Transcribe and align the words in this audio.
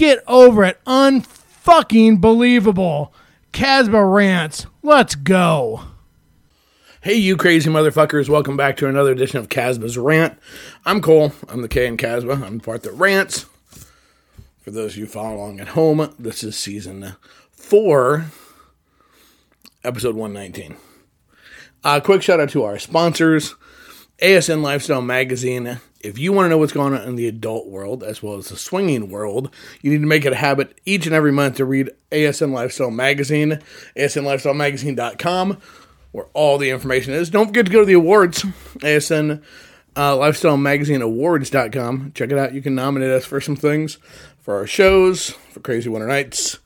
Get 0.00 0.24
over 0.26 0.64
it. 0.64 0.82
Unfucking 0.86 2.22
believable. 2.22 3.12
Casba 3.52 4.10
rants. 4.10 4.64
Let's 4.82 5.14
go. 5.14 5.82
Hey, 7.02 7.16
you 7.16 7.36
crazy 7.36 7.68
motherfuckers. 7.68 8.30
Welcome 8.30 8.56
back 8.56 8.78
to 8.78 8.86
another 8.86 9.12
edition 9.12 9.40
of 9.40 9.50
Casba's 9.50 9.98
Rant. 9.98 10.38
I'm 10.86 11.02
Cole. 11.02 11.34
I'm 11.50 11.60
the 11.60 11.68
K 11.68 11.86
in 11.86 11.98
Casba. 11.98 12.42
I'm 12.42 12.56
the 12.56 12.64
part 12.64 12.82
that 12.84 12.92
rants. 12.92 13.44
For 14.62 14.70
those 14.70 14.92
of 14.92 14.96
you 14.96 15.06
following 15.06 15.36
along 15.36 15.60
at 15.60 15.68
home, 15.68 16.14
this 16.18 16.42
is 16.42 16.56
season 16.56 17.16
four, 17.50 18.24
episode 19.84 20.16
119. 20.16 20.76
Uh, 21.84 22.00
quick 22.00 22.22
shout 22.22 22.40
out 22.40 22.48
to 22.48 22.64
our 22.64 22.78
sponsors, 22.78 23.54
ASN 24.22 24.62
Lifestyle 24.62 25.02
Magazine. 25.02 25.78
If 26.00 26.18
you 26.18 26.32
want 26.32 26.46
to 26.46 26.48
know 26.50 26.58
what's 26.58 26.72
going 26.72 26.94
on 26.94 27.06
in 27.06 27.16
the 27.16 27.28
adult 27.28 27.66
world 27.68 28.02
as 28.02 28.22
well 28.22 28.36
as 28.36 28.48
the 28.48 28.56
swinging 28.56 29.10
world, 29.10 29.54
you 29.82 29.90
need 29.90 30.00
to 30.00 30.06
make 30.06 30.24
it 30.24 30.32
a 30.32 30.36
habit 30.36 30.80
each 30.86 31.06
and 31.06 31.14
every 31.14 31.32
month 31.32 31.56
to 31.56 31.64
read 31.64 31.90
ASN 32.10 32.52
Lifestyle 32.52 32.90
Magazine, 32.90 33.60
asnlifestylemagazine.com, 33.96 35.58
where 36.12 36.26
all 36.32 36.56
the 36.56 36.70
information 36.70 37.12
is. 37.12 37.28
Don't 37.28 37.48
forget 37.48 37.66
to 37.66 37.72
go 37.72 37.80
to 37.80 37.86
the 37.86 37.92
awards, 37.92 38.42
ASN 38.78 39.42
uh, 39.96 40.16
Lifestyle 40.16 40.56
Magazine 40.56 41.02
Awards.com. 41.02 42.12
Check 42.14 42.32
it 42.32 42.38
out. 42.38 42.54
You 42.54 42.62
can 42.62 42.74
nominate 42.74 43.10
us 43.10 43.26
for 43.26 43.40
some 43.40 43.56
things 43.56 43.98
for 44.38 44.56
our 44.56 44.66
shows, 44.66 45.30
for 45.50 45.60
Crazy 45.60 45.88
Winter 45.88 46.08
Nights. 46.08 46.58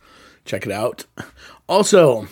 Check 0.45 0.67
it 0.67 0.73
out. 0.73 1.07
Also, 1.69 2.29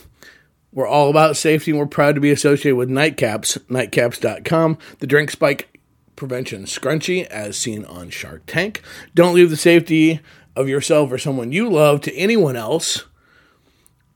we're 0.73 0.87
all 0.87 1.11
about 1.11 1.37
safety 1.37 1.71
and 1.71 1.81
we're 1.81 1.87
proud 1.87 2.15
to 2.15 2.21
be 2.21 2.31
associated 2.31 2.77
with 2.77 2.89
Nightcaps, 2.89 3.59
nightcaps.com, 3.67 4.79
the 5.01 5.07
drink 5.07 5.31
spike 5.31 5.72
prevention 6.17 6.65
scrunchie 6.65 7.27
as 7.27 7.57
seen 7.57 7.85
on 7.85 8.11
Shark 8.11 8.43
Tank. 8.47 8.83
Don't 9.15 9.35
leave 9.35 9.51
the 9.51 9.57
safety 9.57 10.21
of 10.55 10.69
yourself 10.69 11.11
or 11.11 11.19
someone 11.19 11.53
you 11.53 11.69
love 11.69 12.01
to 12.03 12.15
anyone 12.15 12.57
else. 12.57 13.05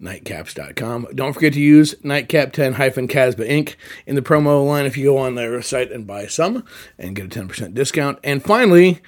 Nightcaps.com. 0.00 1.08
Don't 1.14 1.32
forget 1.32 1.54
to 1.54 1.60
use 1.60 1.94
Nightcap 2.04 2.52
10 2.52 2.74
hyphen 2.74 3.08
Casba 3.08 3.48
Inc. 3.48 3.76
in 4.06 4.14
the 4.14 4.22
promo 4.22 4.66
line 4.66 4.84
if 4.84 4.96
you 4.96 5.06
go 5.06 5.18
on 5.18 5.34
their 5.34 5.60
site 5.62 5.90
and 5.90 6.06
buy 6.06 6.26
some 6.26 6.64
and 6.98 7.16
get 7.16 7.34
a 7.34 7.40
10% 7.40 7.72
discount. 7.72 8.18
And 8.22 8.42
finally, 8.42 9.00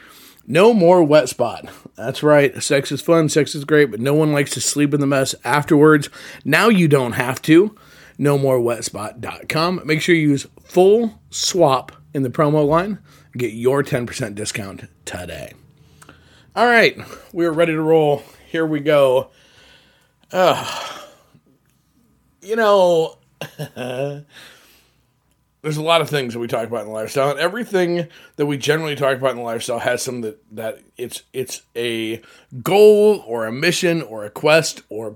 no 0.47 0.73
more 0.73 1.05
wet 1.05 1.29
spot. 1.29 1.69
That's 1.95 2.23
right. 2.23 2.63
Sex 2.63 2.91
is 2.91 3.03
fun, 3.03 3.29
sex 3.29 3.55
is 3.55 3.67
great, 3.67 3.91
but 3.91 4.01
no 4.01 4.15
one 4.15 4.33
likes 4.33 4.53
to 4.53 4.63
sleep 4.63 4.95
in 4.95 5.01
the 5.01 5.07
mess 5.07 5.35
afterwards. 5.45 6.09
Now 6.43 6.71
you 6.71 6.89
don't 6.89 7.13
have 7.13 7.43
to. 7.43 7.77
No 8.17 8.37
more 8.37 8.59
wetspot.com. 8.59 9.83
Make 9.85 10.01
sure 10.01 10.15
you 10.15 10.31
use 10.31 10.47
full 10.65 11.21
swap 11.31 11.93
in 12.19 12.25
the 12.25 12.31
promo 12.31 12.67
line. 12.67 12.99
Get 13.37 13.53
your 13.53 13.85
10% 13.85 14.35
discount 14.35 14.89
today. 15.05 15.53
All 16.57 16.67
right, 16.67 16.99
we're 17.33 17.53
ready 17.53 17.73
to 17.73 17.81
roll. 17.81 18.25
Here 18.51 18.67
we 18.67 18.81
go. 18.81 19.31
Uh, 20.33 20.99
you 22.43 22.57
know, 22.57 23.19
there's 23.77 24.25
a 25.77 25.83
lot 25.83 26.01
of 26.01 26.11
things 26.11 26.35
that 26.35 26.41
we 26.41 26.49
talk 26.49 26.67
about 26.67 26.81
in 26.81 26.89
the 26.89 26.93
lifestyle, 26.93 27.31
and 27.31 27.39
everything 27.39 28.09
that 28.35 28.47
we 28.47 28.59
generally 28.59 28.97
talk 28.97 29.17
about 29.17 29.31
in 29.31 29.37
the 29.37 29.45
lifestyle 29.45 29.79
has 29.79 30.03
some 30.03 30.23
that 30.23 30.43
that 30.51 30.81
it's 30.97 31.23
it's 31.33 31.63
a 31.77 32.21
goal 32.65 33.23
or 33.27 33.47
a 33.47 33.53
mission 33.53 34.03
or 34.03 34.25
a 34.25 34.31
quest 34.31 34.83
or 34.89 35.15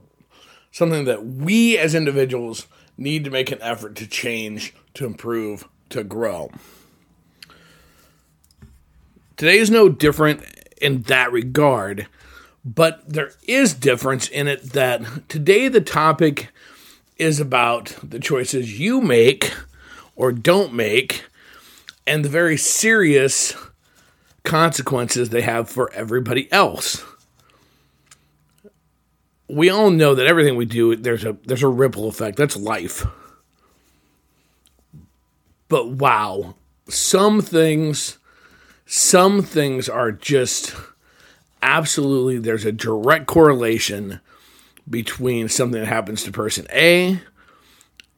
something 0.70 1.04
that 1.06 1.26
we 1.26 1.76
as 1.76 1.96
individuals 1.96 2.68
need 2.96 3.24
to 3.24 3.30
make 3.30 3.50
an 3.50 3.58
effort 3.60 3.96
to 3.96 4.06
change, 4.06 4.72
to 4.94 5.04
improve, 5.04 5.66
to 5.88 6.04
grow. 6.04 6.48
Today 9.36 9.58
is 9.58 9.70
no 9.70 9.88
different 9.88 10.42
in 10.80 11.02
that 11.02 11.32
regard, 11.32 12.06
but 12.64 13.08
there 13.08 13.32
is 13.46 13.74
difference 13.74 14.28
in 14.28 14.46
it 14.46 14.72
that 14.72 15.28
today 15.28 15.68
the 15.68 15.80
topic 15.80 16.48
is 17.16 17.40
about 17.40 17.96
the 18.02 18.18
choices 18.18 18.78
you 18.78 19.00
make 19.00 19.52
or 20.16 20.32
don't 20.32 20.72
make 20.72 21.24
and 22.06 22.24
the 22.24 22.28
very 22.28 22.56
serious 22.56 23.54
consequences 24.44 25.30
they 25.30 25.42
have 25.42 25.70
for 25.70 25.90
everybody 25.92 26.50
else. 26.52 27.04
We 29.48 29.70
all 29.70 29.90
know 29.90 30.14
that 30.14 30.26
everything 30.26 30.56
we 30.56 30.64
do 30.64 30.96
there's 30.96 31.24
a 31.24 31.36
there's 31.44 31.62
a 31.62 31.68
ripple 31.68 32.08
effect. 32.08 32.36
That's 32.36 32.56
life. 32.56 33.06
But 35.68 35.90
wow, 35.90 36.54
some 36.88 37.40
things 37.40 38.18
some 38.86 39.42
things 39.42 39.88
are 39.88 40.12
just 40.12 40.74
absolutely 41.62 42.38
there's 42.38 42.64
a 42.64 42.72
direct 42.72 43.26
correlation 43.26 44.20
between 44.88 45.48
something 45.48 45.80
that 45.80 45.86
happens 45.86 46.24
to 46.24 46.32
person 46.32 46.66
A 46.72 47.20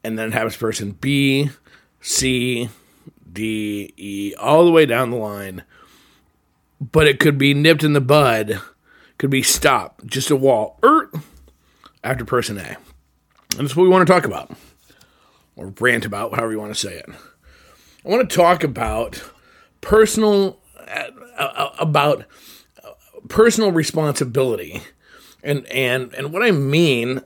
and 0.03 0.17
then 0.17 0.31
happens 0.31 0.53
to 0.53 0.59
person 0.59 0.91
B, 0.91 1.49
C, 2.01 2.69
D, 3.31 3.93
E, 3.97 4.33
all 4.35 4.65
the 4.65 4.71
way 4.71 4.85
down 4.85 5.11
the 5.11 5.17
line. 5.17 5.63
But 6.79 7.07
it 7.07 7.19
could 7.19 7.37
be 7.37 7.53
nipped 7.53 7.83
in 7.83 7.93
the 7.93 8.01
bud, 8.01 8.61
could 9.17 9.29
be 9.29 9.43
stopped, 9.43 10.05
just 10.05 10.29
a 10.29 10.35
wall, 10.35 10.77
er, 10.83 11.09
after 12.03 12.25
person 12.25 12.57
A. 12.57 12.77
And 13.57 13.65
that's 13.65 13.75
what 13.75 13.83
we 13.83 13.89
want 13.89 14.05
to 14.05 14.13
talk 14.13 14.25
about, 14.25 14.51
or 15.55 15.73
rant 15.79 16.05
about, 16.05 16.35
however 16.35 16.51
you 16.51 16.59
want 16.59 16.73
to 16.73 16.79
say 16.79 16.95
it. 16.95 17.05
I 18.05 18.09
want 18.09 18.29
to 18.29 18.35
talk 18.35 18.63
about 18.63 19.23
personal 19.85 20.59
uh, 21.37 21.69
about 21.79 22.25
personal 23.29 23.71
responsibility. 23.71 24.81
And 25.43 25.65
and 25.67 26.11
and 26.15 26.33
what 26.33 26.41
i 26.41 26.49
mean 26.49 27.21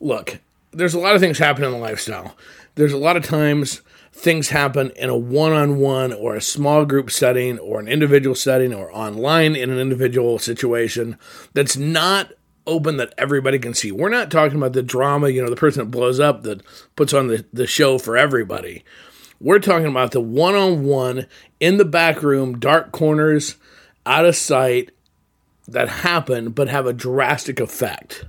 look 0.00 0.40
there's 0.72 0.94
a 0.94 0.98
lot 0.98 1.14
of 1.14 1.20
things 1.20 1.38
happen 1.38 1.64
in 1.64 1.70
the 1.70 1.78
lifestyle. 1.78 2.36
There's 2.74 2.92
a 2.92 2.98
lot 2.98 3.16
of 3.16 3.24
times 3.24 3.80
things 4.12 4.50
happen 4.50 4.90
in 4.96 5.08
a 5.08 5.16
one-on-one 5.16 6.12
or 6.12 6.34
a 6.34 6.40
small 6.40 6.84
group 6.84 7.10
setting 7.10 7.58
or 7.58 7.80
an 7.80 7.88
individual 7.88 8.34
setting 8.34 8.74
or 8.74 8.94
online 8.94 9.56
in 9.56 9.70
an 9.70 9.78
individual 9.78 10.38
situation 10.38 11.18
that's 11.54 11.76
not 11.76 12.32
open 12.66 12.96
that 12.96 13.14
everybody 13.16 13.58
can 13.58 13.74
see. 13.74 13.92
We're 13.92 14.08
not 14.08 14.30
talking 14.30 14.58
about 14.58 14.72
the 14.74 14.82
drama 14.82 15.28
you 15.28 15.42
know 15.42 15.50
the 15.50 15.56
person 15.56 15.84
that 15.84 15.90
blows 15.90 16.20
up 16.20 16.42
that 16.42 16.62
puts 16.96 17.14
on 17.14 17.28
the, 17.28 17.46
the 17.52 17.66
show 17.66 17.98
for 17.98 18.16
everybody 18.16 18.84
we're 19.40 19.58
talking 19.58 19.86
about 19.86 20.12
the 20.12 20.20
one 20.20 20.54
on 20.54 20.84
one 20.84 21.26
in 21.60 21.76
the 21.76 21.84
back 21.84 22.22
room, 22.22 22.58
dark 22.58 22.92
corners, 22.92 23.56
out 24.04 24.24
of 24.24 24.36
sight 24.36 24.90
that 25.68 25.88
happen 25.88 26.50
but 26.50 26.68
have 26.68 26.86
a 26.86 26.92
drastic 26.92 27.60
effect. 27.60 28.24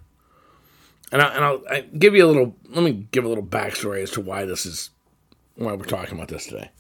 And, 1.11 1.21
I, 1.21 1.35
and 1.35 1.43
I'll 1.43 1.63
I 1.69 1.81
give 1.81 2.15
you 2.15 2.25
a 2.25 2.27
little, 2.27 2.55
let 2.69 2.83
me 2.83 3.07
give 3.11 3.23
a 3.23 3.29
little 3.29 3.45
backstory 3.45 4.01
as 4.01 4.11
to 4.11 4.21
why 4.21 4.45
this 4.45 4.65
is, 4.65 4.89
why 5.55 5.73
we're 5.73 5.85
talking 5.85 6.15
about 6.15 6.27
this 6.27 6.47
today. 6.47 6.71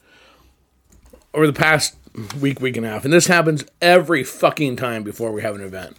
Over 1.33 1.47
the 1.47 1.53
past 1.53 1.95
week, 2.39 2.59
week 2.59 2.77
and 2.77 2.85
a 2.85 2.89
half, 2.89 3.05
and 3.05 3.13
this 3.13 3.27
happens 3.27 3.63
every 3.81 4.23
fucking 4.23 4.75
time 4.75 5.03
before 5.03 5.31
we 5.31 5.43
have 5.43 5.55
an 5.55 5.61
event, 5.61 5.97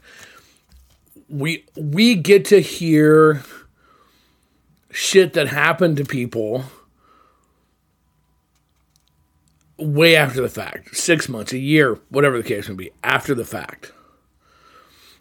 we, 1.28 1.64
we 1.76 2.14
get 2.16 2.44
to 2.46 2.60
hear 2.60 3.42
shit 4.90 5.34
that 5.34 5.48
happened 5.48 5.96
to 5.98 6.04
people 6.04 6.64
way 9.78 10.16
after 10.16 10.40
the 10.40 10.48
fact, 10.48 10.96
six 10.96 11.28
months, 11.28 11.52
a 11.52 11.58
year, 11.58 11.98
whatever 12.08 12.36
the 12.36 12.48
case 12.48 12.68
may 12.68 12.74
be, 12.74 12.90
after 13.02 13.34
the 13.34 13.44
fact. 13.44 13.92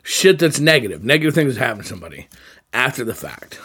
Shit 0.04 0.40
that's 0.40 0.60
negative, 0.60 1.04
negative 1.04 1.36
things 1.36 1.56
that 1.56 1.66
happen 1.66 1.84
to 1.84 1.88
somebody 1.88 2.28
after 2.74 3.04
the 3.04 3.14
fact. 3.14 3.60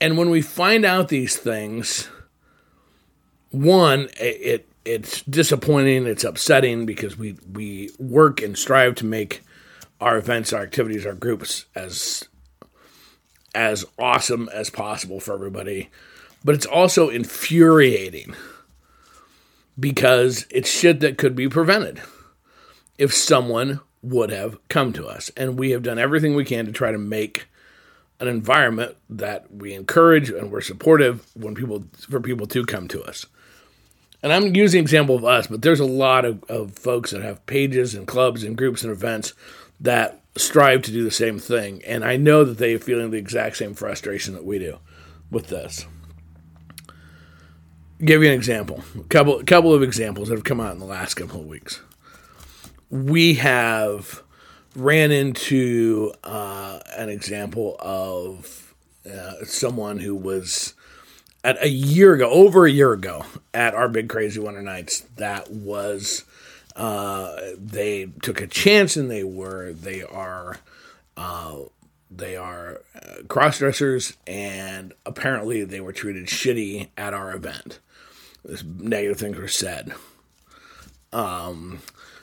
And 0.00 0.16
when 0.16 0.30
we 0.30 0.40
find 0.40 0.84
out 0.84 1.08
these 1.08 1.36
things, 1.36 2.08
one, 3.50 4.08
it 4.18 4.68
it's 4.84 5.20
disappointing, 5.22 6.06
it's 6.06 6.24
upsetting 6.24 6.86
because 6.86 7.18
we 7.18 7.36
we 7.52 7.90
work 7.98 8.40
and 8.40 8.56
strive 8.56 8.94
to 8.96 9.06
make 9.06 9.42
our 10.00 10.16
events, 10.16 10.52
our 10.52 10.62
activities, 10.62 11.04
our 11.04 11.14
groups 11.14 11.66
as 11.74 12.24
as 13.54 13.84
awesome 13.98 14.48
as 14.52 14.70
possible 14.70 15.20
for 15.20 15.34
everybody. 15.34 15.90
But 16.44 16.54
it's 16.54 16.66
also 16.66 17.08
infuriating 17.08 18.34
because 19.78 20.46
it's 20.50 20.70
shit 20.70 21.00
that 21.00 21.18
could 21.18 21.34
be 21.34 21.48
prevented 21.48 22.00
if 22.96 23.14
someone 23.14 23.80
would 24.02 24.30
have 24.30 24.58
come 24.68 24.92
to 24.92 25.06
us. 25.06 25.30
And 25.36 25.58
we 25.58 25.70
have 25.70 25.82
done 25.82 25.98
everything 25.98 26.34
we 26.34 26.44
can 26.44 26.66
to 26.66 26.72
try 26.72 26.92
to 26.92 26.98
make 26.98 27.46
an 28.20 28.28
environment 28.28 28.96
that 29.08 29.52
we 29.52 29.74
encourage 29.74 30.30
and 30.30 30.50
we're 30.50 30.60
supportive 30.60 31.26
when 31.34 31.54
people 31.54 31.84
for 32.08 32.20
people 32.20 32.46
to 32.48 32.64
come 32.64 32.88
to 32.88 33.02
us. 33.02 33.26
And 34.22 34.32
I'm 34.32 34.54
using 34.56 34.78
the 34.78 34.82
example 34.82 35.14
of 35.14 35.24
us, 35.24 35.46
but 35.46 35.62
there's 35.62 35.78
a 35.78 35.84
lot 35.86 36.24
of, 36.24 36.42
of 36.44 36.72
folks 36.72 37.12
that 37.12 37.22
have 37.22 37.46
pages 37.46 37.94
and 37.94 38.06
clubs 38.06 38.42
and 38.42 38.56
groups 38.56 38.82
and 38.82 38.90
events 38.90 39.32
that 39.80 40.20
strive 40.36 40.82
to 40.82 40.90
do 40.90 41.04
the 41.04 41.10
same 41.12 41.38
thing. 41.38 41.82
And 41.86 42.04
I 42.04 42.16
know 42.16 42.42
that 42.42 42.58
they 42.58 42.74
are 42.74 42.80
feeling 42.80 43.12
the 43.12 43.18
exact 43.18 43.58
same 43.58 43.74
frustration 43.74 44.34
that 44.34 44.44
we 44.44 44.58
do 44.58 44.78
with 45.30 45.46
this. 45.48 45.86
Give 48.04 48.22
you 48.22 48.28
an 48.28 48.34
example. 48.34 48.84
A 48.98 49.02
couple 49.04 49.42
couple 49.44 49.74
of 49.74 49.82
examples 49.82 50.28
that 50.28 50.36
have 50.36 50.44
come 50.44 50.60
out 50.60 50.72
in 50.72 50.78
the 50.78 50.86
last 50.86 51.14
couple 51.14 51.40
of 51.40 51.46
weeks. 51.46 51.80
We 52.90 53.34
have 53.34 54.22
ran 54.76 55.10
into 55.10 56.12
uh, 56.22 56.78
an 56.96 57.08
example 57.08 57.76
of 57.80 58.74
uh, 59.10 59.44
someone 59.44 59.98
who 59.98 60.14
was 60.14 60.74
at 61.42 61.62
a 61.62 61.68
year 61.68 62.14
ago, 62.14 62.30
over 62.30 62.66
a 62.66 62.70
year 62.70 62.92
ago, 62.92 63.24
at 63.52 63.74
our 63.74 63.88
big 63.88 64.08
crazy 64.08 64.38
winter 64.38 64.62
nights. 64.62 65.00
That 65.16 65.50
was 65.50 66.24
uh, 66.76 67.36
they 67.56 68.10
took 68.22 68.40
a 68.40 68.46
chance 68.46 68.96
and 68.96 69.10
they 69.10 69.24
were 69.24 69.72
they 69.72 70.02
are 70.04 70.58
uh, 71.16 71.56
they 72.10 72.36
are 72.36 72.82
uh, 72.94 73.22
cross 73.28 73.58
dressers 73.58 74.16
and 74.26 74.94
apparently 75.04 75.64
they 75.64 75.80
were 75.80 75.92
treated 75.92 76.26
shitty 76.26 76.88
at 76.96 77.12
our 77.12 77.34
event. 77.34 77.80
Negative 78.64 79.18
things 79.18 79.36
were 79.36 79.48
said. 79.48 79.92
Um, 81.12 81.80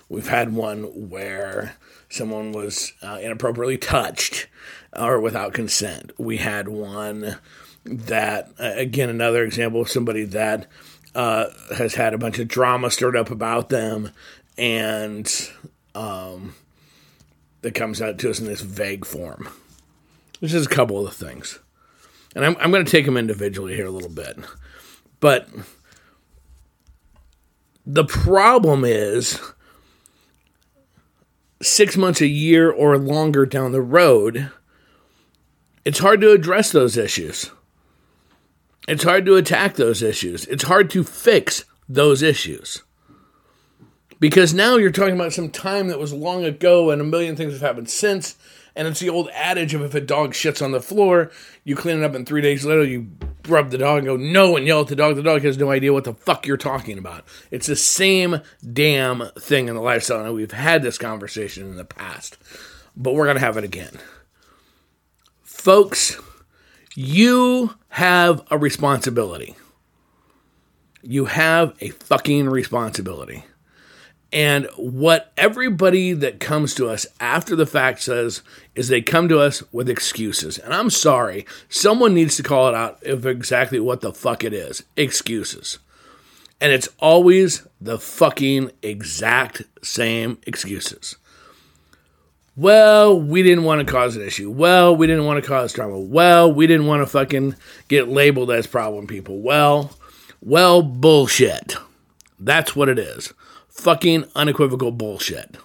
we've 0.10 0.28
had 0.28 0.54
one 0.54 1.10
where 1.10 1.76
someone 2.10 2.52
was 2.52 2.94
uh, 3.02 3.20
inappropriately 3.22 3.78
touched 3.78 4.48
or 4.96 5.20
without 5.20 5.54
consent. 5.54 6.12
We 6.18 6.38
had 6.38 6.68
one 6.68 7.38
that, 7.86 8.50
again, 8.58 9.10
another 9.10 9.44
example 9.44 9.82
of 9.82 9.90
somebody 9.90 10.24
that 10.26 10.68
uh, 11.14 11.46
has 11.76 11.96
had 11.96 12.14
a 12.14 12.18
bunch 12.18 12.40
of 12.40 12.48
drama 12.48 12.90
stirred 12.92 13.16
up 13.16 13.32
about 13.32 13.70
them, 13.70 14.12
and 14.58 15.32
um, 15.94 16.56
that 17.62 17.74
comes 17.74 18.02
out 18.02 18.18
to 18.20 18.30
us 18.30 18.40
in 18.40 18.46
this 18.46 18.62
vague 18.62 19.06
form. 19.06 19.50
This 20.42 20.54
is 20.54 20.66
a 20.66 20.70
couple 20.70 21.00
of 21.00 21.06
the 21.06 21.26
things. 21.26 21.60
And 22.36 22.46
I'm, 22.46 22.58
I'm 22.60 22.72
going 22.72 22.84
to 22.84 22.92
take 22.92 23.06
them 23.06 23.18
individually 23.18 23.76
here 23.76 23.86
a 23.86 23.92
little 23.92 24.10
bit. 24.10 24.38
But 25.22 25.48
the 27.86 28.06
problem 28.06 28.84
is 28.84 29.40
six 31.62 31.96
months, 31.96 32.22
a 32.22 32.28
year, 32.28 32.72
or 32.72 32.98
longer 32.98 33.46
down 33.46 33.72
the 33.72 33.82
road, 33.82 34.52
it's 35.84 36.00
hard 36.00 36.22
to 36.22 36.32
address 36.32 36.72
those 36.72 36.98
issues. 36.98 37.52
It's 38.88 39.04
hard 39.04 39.26
to 39.26 39.36
attack 39.36 39.76
those 39.76 40.02
issues. 40.02 40.46
It's 40.46 40.64
hard 40.64 40.90
to 40.92 41.04
fix 41.04 41.66
those 41.90 42.22
issues. 42.22 42.84
Because 44.20 44.54
now 44.54 44.78
you're 44.78 44.92
talking 44.92 45.16
about 45.16 45.34
some 45.34 45.50
time 45.50 45.88
that 45.88 46.00
was 46.00 46.14
long 46.14 46.44
ago 46.44 46.90
and 46.92 47.02
a 47.02 47.06
million 47.06 47.36
things 47.36 47.54
have 47.54 47.62
happened 47.62 47.90
since. 47.90 48.36
And 48.76 48.88
it's 48.88 49.00
the 49.00 49.10
old 49.10 49.30
adage 49.34 49.74
of 49.74 49.82
if 49.82 49.96
a 49.96 50.02
dog 50.02 50.34
shits 50.34 50.62
on 50.62 50.72
the 50.72 50.82
floor, 50.82 51.32
you 51.64 51.76
clean 51.76 52.00
it 52.00 52.04
up, 52.04 52.14
and 52.14 52.28
three 52.28 52.42
days 52.42 52.66
later 52.66 52.84
you 52.84 53.10
rub 53.48 53.70
the 53.70 53.78
dog 53.78 54.00
and 54.00 54.08
go 54.08 54.18
no 54.18 54.58
and 54.58 54.68
yell 54.68 54.82
at 54.82 54.88
the 54.88 54.96
dog. 54.96 55.16
The 55.16 55.24
dog 55.24 55.44
has 55.44 55.58
no 55.58 55.72
idea 55.72 55.94
what 55.94 56.04
the 56.04 56.14
fuck 56.14 56.46
you're 56.46 56.58
talking 56.58 56.98
about. 56.98 57.24
It's 57.52 57.68
the 57.68 57.76
same 57.76 58.42
damn 58.74 59.30
thing 59.40 59.70
in 59.70 59.76
the 59.76 59.82
lifestyle. 59.82 60.26
And 60.26 60.34
we've 60.34 60.52
had 60.52 60.84
this 60.84 60.98
conversation 60.98 61.64
in 61.64 61.78
the 61.78 61.86
past, 61.86 62.38
but 62.98 63.14
we're 63.14 63.26
going 63.26 63.38
to 63.38 63.46
have 63.46 63.58
it 63.58 63.64
again. 63.64 63.98
Folks, 65.42 66.20
you 66.96 67.76
have 67.90 68.46
a 68.52 68.58
responsibility. 68.58 69.56
You 71.02 71.26
have 71.26 71.76
a 71.80 71.90
fucking 71.90 72.50
responsibility. 72.50 73.46
And 74.36 74.68
what 74.76 75.32
everybody 75.38 76.12
that 76.12 76.42
comes 76.42 76.76
to 76.76 76.90
us 76.90 77.08
after 77.22 77.56
the 77.56 77.66
fact 77.66 78.02
says 78.02 78.42
is 78.76 78.90
they 78.90 79.02
come 79.02 79.30
to 79.30 79.40
us 79.40 79.64
with 79.72 79.90
excuses. 79.90 80.58
And 80.58 80.74
I'm 80.74 80.90
sorry, 80.90 81.46
someone 81.70 82.14
needs 82.14 82.36
to 82.36 82.44
call 82.44 82.68
it 82.68 82.76
out 82.76 83.02
of 83.06 83.26
exactly 83.26 83.80
what 83.80 84.02
the 84.02 84.12
fuck 84.12 84.44
it 84.44 84.52
is 84.52 84.84
excuses. 84.98 85.80
And 86.60 86.74
it's 86.74 86.90
always 87.00 87.66
the 87.80 87.98
fucking 87.98 88.72
exact 88.82 89.64
same 89.82 90.38
excuses. 90.46 91.16
Well, 92.58 93.18
we 93.18 93.42
didn't 93.42 93.64
want 93.64 93.88
to 93.88 93.92
cause 93.92 94.18
an 94.18 94.22
issue. 94.22 94.52
Well, 94.52 94.98
we 94.98 95.08
didn't 95.08 95.26
want 95.26 95.42
to 95.42 95.48
cause 95.48 95.72
drama. 95.72 95.98
Well, 95.98 96.52
we 96.52 96.68
didn't 96.68 96.88
want 96.88 97.02
to 97.02 97.08
fucking 97.08 97.56
get 97.88 98.10
labeled 98.10 98.52
as 98.52 98.68
problem 98.68 99.08
people. 99.08 99.40
Well, 99.40 99.92
well, 100.42 100.82
bullshit. 100.82 101.78
That's 102.38 102.76
what 102.76 102.90
it 102.90 103.00
is 103.00 103.34
fucking 103.76 104.26
unequivocal 104.36 104.92
bullshit. 104.92 105.58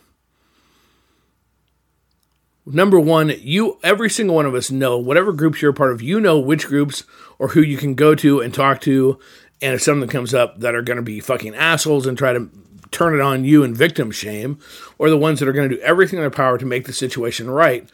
Number 2.66 3.00
one, 3.00 3.32
you 3.38 3.78
every 3.82 4.10
single 4.10 4.36
one 4.36 4.46
of 4.46 4.54
us 4.54 4.70
know 4.70 4.98
whatever 4.98 5.32
groups 5.32 5.62
you're 5.62 5.70
a 5.70 5.74
part 5.74 5.92
of, 5.92 6.02
you 6.02 6.20
know 6.20 6.38
which 6.38 6.66
groups 6.66 7.04
or 7.38 7.48
who 7.48 7.62
you 7.62 7.78
can 7.78 7.94
go 7.94 8.14
to 8.16 8.40
and 8.40 8.52
talk 8.52 8.80
to, 8.82 9.18
and 9.62 9.74
if 9.74 9.82
something 9.82 10.08
comes 10.08 10.34
up 10.34 10.60
that 10.60 10.74
are 10.74 10.82
going 10.82 10.98
to 10.98 11.02
be 11.02 11.20
fucking 11.20 11.54
assholes 11.54 12.06
and 12.06 12.18
try 12.18 12.32
to 12.32 12.50
turn 12.90 13.14
it 13.14 13.20
on 13.20 13.44
you 13.44 13.62
and 13.62 13.76
victim 13.76 14.10
shame, 14.10 14.58
or 14.98 15.08
the 15.08 15.16
ones 15.16 15.38
that 15.38 15.48
are 15.48 15.52
going 15.52 15.68
to 15.68 15.76
do 15.76 15.82
everything 15.82 16.18
in 16.18 16.22
their 16.22 16.30
power 16.30 16.58
to 16.58 16.66
make 16.66 16.84
the 16.84 16.92
situation 16.92 17.48
right 17.48 17.88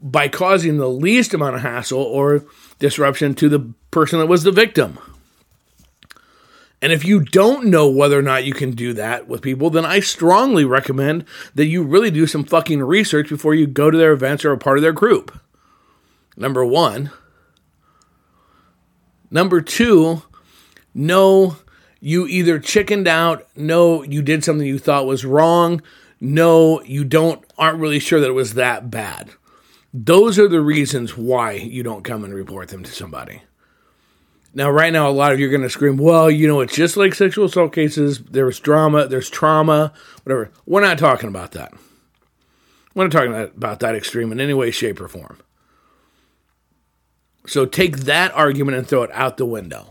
by 0.00 0.28
causing 0.28 0.76
the 0.76 0.88
least 0.88 1.34
amount 1.34 1.56
of 1.56 1.62
hassle 1.62 2.00
or 2.00 2.44
disruption 2.78 3.34
to 3.34 3.48
the 3.48 3.72
person 3.90 4.18
that 4.18 4.26
was 4.26 4.44
the 4.44 4.52
victim. 4.52 4.98
And 6.82 6.92
if 6.92 7.04
you 7.04 7.20
don't 7.20 7.66
know 7.66 7.88
whether 7.88 8.18
or 8.18 8.22
not 8.22 8.44
you 8.44 8.52
can 8.52 8.72
do 8.72 8.92
that 8.94 9.28
with 9.28 9.42
people, 9.42 9.70
then 9.70 9.84
I 9.84 10.00
strongly 10.00 10.64
recommend 10.64 11.24
that 11.54 11.66
you 11.66 11.82
really 11.82 12.10
do 12.10 12.26
some 12.26 12.44
fucking 12.44 12.82
research 12.82 13.28
before 13.28 13.54
you 13.54 13.66
go 13.66 13.90
to 13.90 13.96
their 13.96 14.12
events 14.12 14.44
or 14.44 14.52
a 14.52 14.58
part 14.58 14.78
of 14.78 14.82
their 14.82 14.92
group. 14.92 15.38
Number 16.36 16.64
one. 16.64 17.10
Number 19.30 19.60
two, 19.60 20.22
no, 20.94 21.56
you 22.00 22.26
either 22.26 22.58
chickened 22.58 23.08
out, 23.08 23.48
no, 23.56 24.02
you 24.02 24.22
did 24.22 24.44
something 24.44 24.66
you 24.66 24.78
thought 24.78 25.06
was 25.06 25.24
wrong, 25.24 25.82
no, 26.20 26.82
you 26.82 27.04
don't 27.04 27.44
aren't 27.58 27.78
really 27.78 27.98
sure 27.98 28.20
that 28.20 28.28
it 28.28 28.32
was 28.32 28.54
that 28.54 28.90
bad. 28.90 29.30
Those 29.92 30.38
are 30.38 30.48
the 30.48 30.60
reasons 30.60 31.16
why 31.16 31.52
you 31.52 31.82
don't 31.82 32.04
come 32.04 32.22
and 32.22 32.34
report 32.34 32.68
them 32.68 32.84
to 32.84 32.92
somebody. 32.92 33.42
Now, 34.56 34.70
right 34.70 34.90
now, 34.90 35.06
a 35.06 35.12
lot 35.12 35.32
of 35.32 35.38
you 35.38 35.48
are 35.48 35.50
going 35.50 35.60
to 35.64 35.68
scream, 35.68 35.98
well, 35.98 36.30
you 36.30 36.48
know, 36.48 36.60
it's 36.60 36.74
just 36.74 36.96
like 36.96 37.14
sexual 37.14 37.44
assault 37.44 37.74
cases. 37.74 38.20
There's 38.20 38.58
drama, 38.58 39.06
there's 39.06 39.28
trauma, 39.28 39.92
whatever. 40.24 40.50
We're 40.64 40.80
not 40.80 40.96
talking 40.96 41.28
about 41.28 41.52
that. 41.52 41.74
We're 42.94 43.04
not 43.04 43.12
talking 43.12 43.34
about 43.34 43.80
that 43.80 43.94
extreme 43.94 44.32
in 44.32 44.40
any 44.40 44.54
way, 44.54 44.70
shape, 44.70 44.98
or 44.98 45.08
form. 45.08 45.36
So 47.46 47.66
take 47.66 47.98
that 47.98 48.32
argument 48.32 48.78
and 48.78 48.88
throw 48.88 49.02
it 49.02 49.10
out 49.12 49.36
the 49.36 49.44
window. 49.44 49.90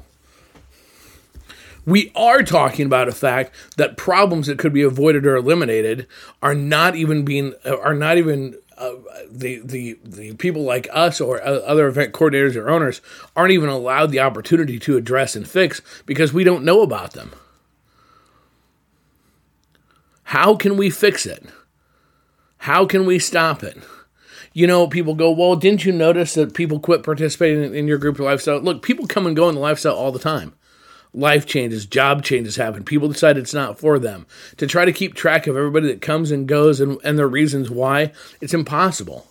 We 1.86 2.12
are 2.16 2.42
talking 2.42 2.88
about 2.88 3.08
a 3.08 3.12
fact 3.12 3.54
that 3.78 3.98
problems 3.98 4.48
that 4.48 4.58
could 4.58 4.74
be 4.74 4.82
avoided 4.82 5.28
or 5.28 5.36
eliminated 5.36 6.08
are 6.42 6.56
not 6.56 6.96
even 6.96 7.24
being 7.24 7.54
are 7.64 7.94
not 7.94 8.18
even 8.18 8.58
uh, 8.78 8.96
the 9.30 9.62
the 9.64 9.98
the 10.04 10.34
people 10.36 10.64
like 10.64 10.88
us 10.92 11.22
or 11.22 11.42
other 11.42 11.88
event 11.88 12.14
coordinators 12.14 12.56
or 12.56 12.70
owners 12.70 13.02
aren't 13.36 13.54
even 13.54 13.70
allowed 13.70 14.12
the 14.12 14.20
opportunity 14.20 14.80
to 14.80 14.98
address 14.98 15.36
and 15.36 15.48
fix 15.48 15.82
because 16.06 16.34
we 16.34 16.44
don't 16.44 16.66
know 16.66 16.82
about 16.82 17.14
them. 17.14 17.32
How 20.24 20.56
can 20.56 20.76
we 20.76 20.90
fix 20.90 21.26
it? 21.26 21.46
How 22.58 22.86
can 22.86 23.06
we 23.06 23.20
stop 23.20 23.64
it? 23.64 23.78
You 24.54 24.68
know, 24.68 24.88
people 24.88 25.16
go, 25.16 25.32
well, 25.32 25.56
didn't 25.56 25.86
you 25.86 25.92
notice 25.92 26.34
that 26.34 26.54
people 26.54 26.80
quit 26.80 27.04
participating 27.04 27.76
in 27.76 27.88
your 27.88 27.98
group 27.98 28.18
lifestyle? 28.20 28.60
Look, 28.60 28.82
people 28.82 29.06
come 29.06 29.28
and 29.28 29.36
go 29.36 29.50
in 29.50 29.56
the 29.56 29.62
lifestyle 29.62 29.96
all 29.96 30.12
the 30.12 30.20
time 30.20 30.54
life 31.16 31.46
changes, 31.46 31.86
job 31.86 32.24
changes 32.24 32.56
happen. 32.56 32.84
People 32.84 33.08
decide 33.08 33.38
it's 33.38 33.54
not 33.54 33.80
for 33.80 33.98
them. 33.98 34.26
To 34.58 34.68
try 34.68 34.86
to 34.86 34.94
keep 34.94 35.14
track 35.14 35.48
of 35.48 35.56
everybody 35.56 35.88
that 35.88 36.02
comes 36.02 36.32
and 36.32 36.48
goes 36.48 36.80
and, 36.80 36.98
and 37.04 37.18
the 37.18 37.28
reasons 37.28 37.70
why, 37.70 38.12
it's 38.42 38.54
impossible. 38.54 39.28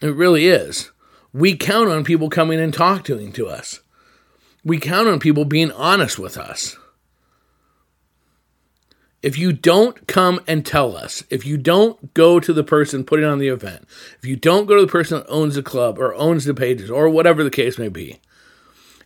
It 0.00 0.14
really 0.14 0.46
is. 0.46 0.90
We 1.32 1.56
count 1.56 1.90
on 1.90 2.04
people 2.04 2.30
coming 2.30 2.60
and 2.60 2.72
talking 2.72 3.32
to 3.32 3.48
us. 3.48 3.80
We 4.64 4.78
count 4.78 5.08
on 5.08 5.20
people 5.20 5.44
being 5.44 5.72
honest 5.72 6.18
with 6.18 6.36
us. 6.38 6.76
If 9.22 9.38
you 9.38 9.52
don't 9.52 10.06
come 10.06 10.40
and 10.46 10.64
tell 10.64 10.96
us, 10.96 11.24
if 11.30 11.44
you 11.44 11.56
don't 11.56 12.14
go 12.14 12.38
to 12.38 12.52
the 12.52 12.62
person 12.62 13.02
putting 13.04 13.24
on 13.24 13.38
the 13.38 13.48
event, 13.48 13.86
if 14.18 14.24
you 14.24 14.36
don't 14.36 14.66
go 14.66 14.76
to 14.76 14.82
the 14.82 14.92
person 14.92 15.18
that 15.18 15.28
owns 15.28 15.56
the 15.56 15.62
club 15.62 15.98
or 15.98 16.14
owns 16.14 16.44
the 16.44 16.54
pages 16.54 16.90
or 16.90 17.08
whatever 17.08 17.42
the 17.42 17.50
case 17.50 17.76
may 17.76 17.88
be, 17.88 18.20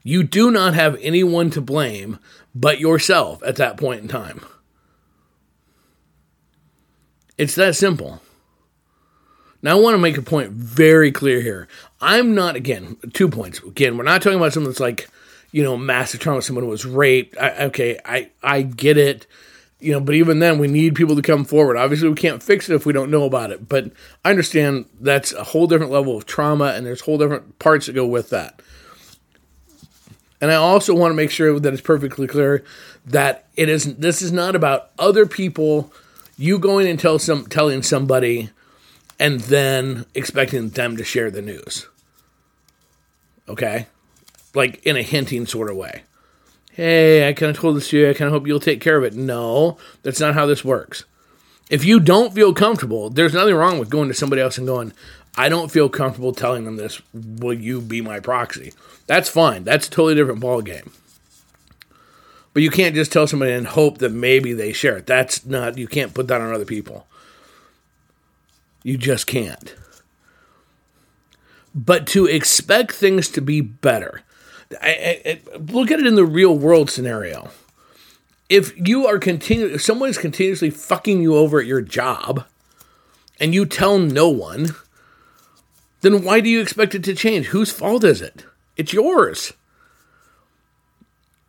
you 0.02 0.23
do 0.23 0.50
not 0.50 0.75
have 0.75 0.99
anyone 1.00 1.50
to 1.50 1.61
blame 1.61 2.19
but 2.54 2.80
yourself 2.80 3.42
at 3.45 3.57
that 3.57 3.76
point 3.76 4.02
in 4.02 4.09
time. 4.09 4.45
It's 7.38 7.54
that 7.54 7.76
simple. 7.76 8.21
Now, 9.62 9.76
I 9.76 9.80
want 9.80 9.95
to 9.95 9.99
make 9.99 10.16
a 10.16 10.23
point 10.23 10.52
very 10.52 11.12
clear 11.12 11.40
here. 11.40 11.69
I'm 12.00 12.35
not, 12.35 12.57
again, 12.57 12.97
two 13.12 13.28
points. 13.28 13.61
Again, 13.61 13.97
we're 13.97 14.04
not 14.04 14.23
talking 14.23 14.38
about 14.38 14.52
something 14.52 14.71
that's 14.71 14.80
like, 14.80 15.09
you 15.52 15.62
know, 15.62 15.76
massive 15.76 16.21
trauma, 16.21 16.42
someone 16.42 16.64
who 16.64 16.71
was 16.71 16.87
raped. 16.87 17.37
I, 17.38 17.66
okay, 17.66 17.99
I, 18.04 18.30
I 18.42 18.62
get 18.62 18.97
it. 18.97 19.26
You 19.78 19.92
know, 19.92 20.00
but 20.00 20.14
even 20.14 20.38
then, 20.38 20.59
we 20.59 20.69
need 20.69 20.95
people 20.95 21.16
to 21.16 21.23
come 21.23 21.45
forward. 21.45 21.76
Obviously, 21.76 22.09
we 22.09 22.14
can't 22.14 22.42
fix 22.42 22.69
it 22.69 22.75
if 22.75 22.85
we 22.85 22.92
don't 22.92 23.11
know 23.11 23.25
about 23.25 23.50
it. 23.50 23.69
But 23.69 23.92
I 24.25 24.30
understand 24.30 24.87
that's 25.00 25.33
a 25.33 25.45
whole 25.45 25.66
different 25.66 25.92
level 25.92 26.16
of 26.16 26.26
trauma, 26.26 26.73
and 26.76 26.85
there's 26.85 27.00
whole 27.00 27.16
different 27.16 27.59
parts 27.59 27.87
that 27.87 27.95
go 27.95 28.07
with 28.07 28.30
that. 28.30 28.61
And 30.40 30.50
I 30.50 30.54
also 30.54 30.94
want 30.94 31.11
to 31.11 31.16
make 31.16 31.30
sure 31.30 31.59
that 31.59 31.73
it's 31.73 31.82
perfectly 31.82 32.26
clear 32.26 32.64
that 33.06 33.47
it 33.56 33.68
is. 33.68 33.97
This 33.97 34.23
is 34.23 34.32
not 34.32 34.56
about 34.56 34.90
other 34.99 35.26
people. 35.26 35.92
You 36.37 36.59
going 36.59 36.88
and 36.88 36.99
tell 36.99 37.18
some 37.18 37.47
telling 37.47 37.82
somebody, 37.82 38.50
and 39.18 39.40
then 39.40 40.06
expecting 40.14 40.70
them 40.70 40.97
to 40.97 41.04
share 41.04 41.30
the 41.30 41.42
news. 41.42 41.87
Okay, 43.49 43.87
like 44.54 44.82
in 44.87 44.97
a 44.97 45.02
hinting 45.02 45.44
sort 45.47 45.70
of 45.70 45.76
way 45.76 46.02
hey, 46.73 47.28
I 47.28 47.35
kind 47.35 47.50
of 47.50 47.59
told 47.59 47.76
this 47.76 47.90
to 47.90 47.99
you. 47.99 48.11
I 48.11 48.14
kind 48.14 48.28
of 48.28 48.32
hope 48.32 48.47
you'll 48.47 48.59
take 48.59 48.80
care 48.80 48.97
of 48.97 49.04
it. 49.04 49.14
No, 49.14 49.76
that's 50.02 50.20
not 50.20 50.35
how 50.35 50.47
this 50.47 50.64
works. 50.64 51.04
If 51.68 51.85
you 51.85 52.00
don't 52.00 52.32
feel 52.32 52.54
comfortable, 52.54 53.11
there's 53.11 53.35
nothing 53.35 53.54
wrong 53.54 53.78
with 53.78 53.90
going 53.90 54.09
to 54.09 54.14
somebody 54.14 54.42
else 54.42 54.59
and 54.59 54.66
going, 54.66 54.92
I 55.37 55.49
don't 55.49 55.70
feel 55.70 55.88
comfortable 55.88 56.32
telling 56.32 56.64
them 56.64 56.76
this. 56.76 57.00
Will 57.12 57.54
you 57.54 57.80
be 57.80 58.00
my 58.00 58.20
proxy? 58.20 58.72
That's 59.06 59.28
fine. 59.28 59.64
That's 59.64 59.87
a 59.87 59.90
totally 59.90 60.14
different 60.14 60.40
ball 60.40 60.60
game. 60.62 60.92
But 62.52 62.62
you 62.62 62.70
can't 62.70 62.94
just 62.94 63.12
tell 63.12 63.26
somebody 63.26 63.52
and 63.52 63.66
hope 63.66 63.99
that 63.99 64.12
maybe 64.12 64.52
they 64.52 64.72
share 64.72 64.96
it. 64.96 65.06
That's 65.06 65.46
not, 65.46 65.78
you 65.78 65.87
can't 65.87 66.14
put 66.14 66.26
that 66.28 66.40
on 66.40 66.52
other 66.52 66.64
people. 66.64 67.06
You 68.82 68.96
just 68.96 69.26
can't. 69.26 69.75
But 71.75 72.06
to 72.08 72.26
expect 72.26 72.92
things 72.92 73.28
to 73.30 73.40
be 73.40 73.60
better, 73.60 74.22
I, 74.82 75.22
I, 75.25 75.40
look 75.58 75.90
at 75.90 76.00
it 76.00 76.06
in 76.06 76.16
the 76.16 76.25
real 76.25 76.56
world 76.56 76.90
scenario. 76.90 77.50
If 78.49 78.76
you 78.76 79.06
are 79.06 79.18
continu- 79.18 79.75
if 79.75 79.82
someone 79.82 80.08
is 80.08 80.18
continuously 80.18 80.70
fucking 80.70 81.22
you 81.22 81.37
over 81.37 81.60
at 81.60 81.66
your 81.66 81.82
job, 81.82 82.46
and 83.38 83.54
you 83.54 83.64
tell 83.64 83.99
no 83.99 84.28
one, 84.28 84.75
then 86.00 86.23
why 86.25 86.40
do 86.40 86.49
you 86.49 86.61
expect 86.61 86.95
it 86.95 87.04
to 87.04 87.14
change? 87.14 87.47
Whose 87.47 87.73
fault 87.73 88.04
is 88.04 88.23
it? 88.23 88.45
It's 88.76 88.92
yours. 88.92 89.52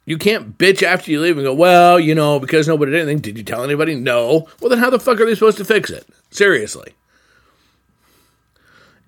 You 0.06 0.18
can't 0.18 0.58
bitch 0.58 0.84
after 0.84 1.12
you 1.12 1.22
leave 1.22 1.38
and 1.38 1.46
go, 1.46 1.54
well, 1.54 2.00
you 2.00 2.16
know, 2.16 2.40
because 2.40 2.68
nobody 2.68 2.92
did 2.92 3.02
anything. 3.02 3.20
Did 3.20 3.38
you 3.38 3.44
tell 3.44 3.64
anybody? 3.64 3.96
No. 3.96 4.48
Well, 4.60 4.70
then 4.70 4.80
how 4.80 4.90
the 4.90 5.00
fuck 5.00 5.20
are 5.22 5.26
they 5.26 5.36
supposed 5.36 5.58
to 5.60 5.66
fix 5.66 5.90
it? 5.90 6.08
Seriously. 6.32 6.94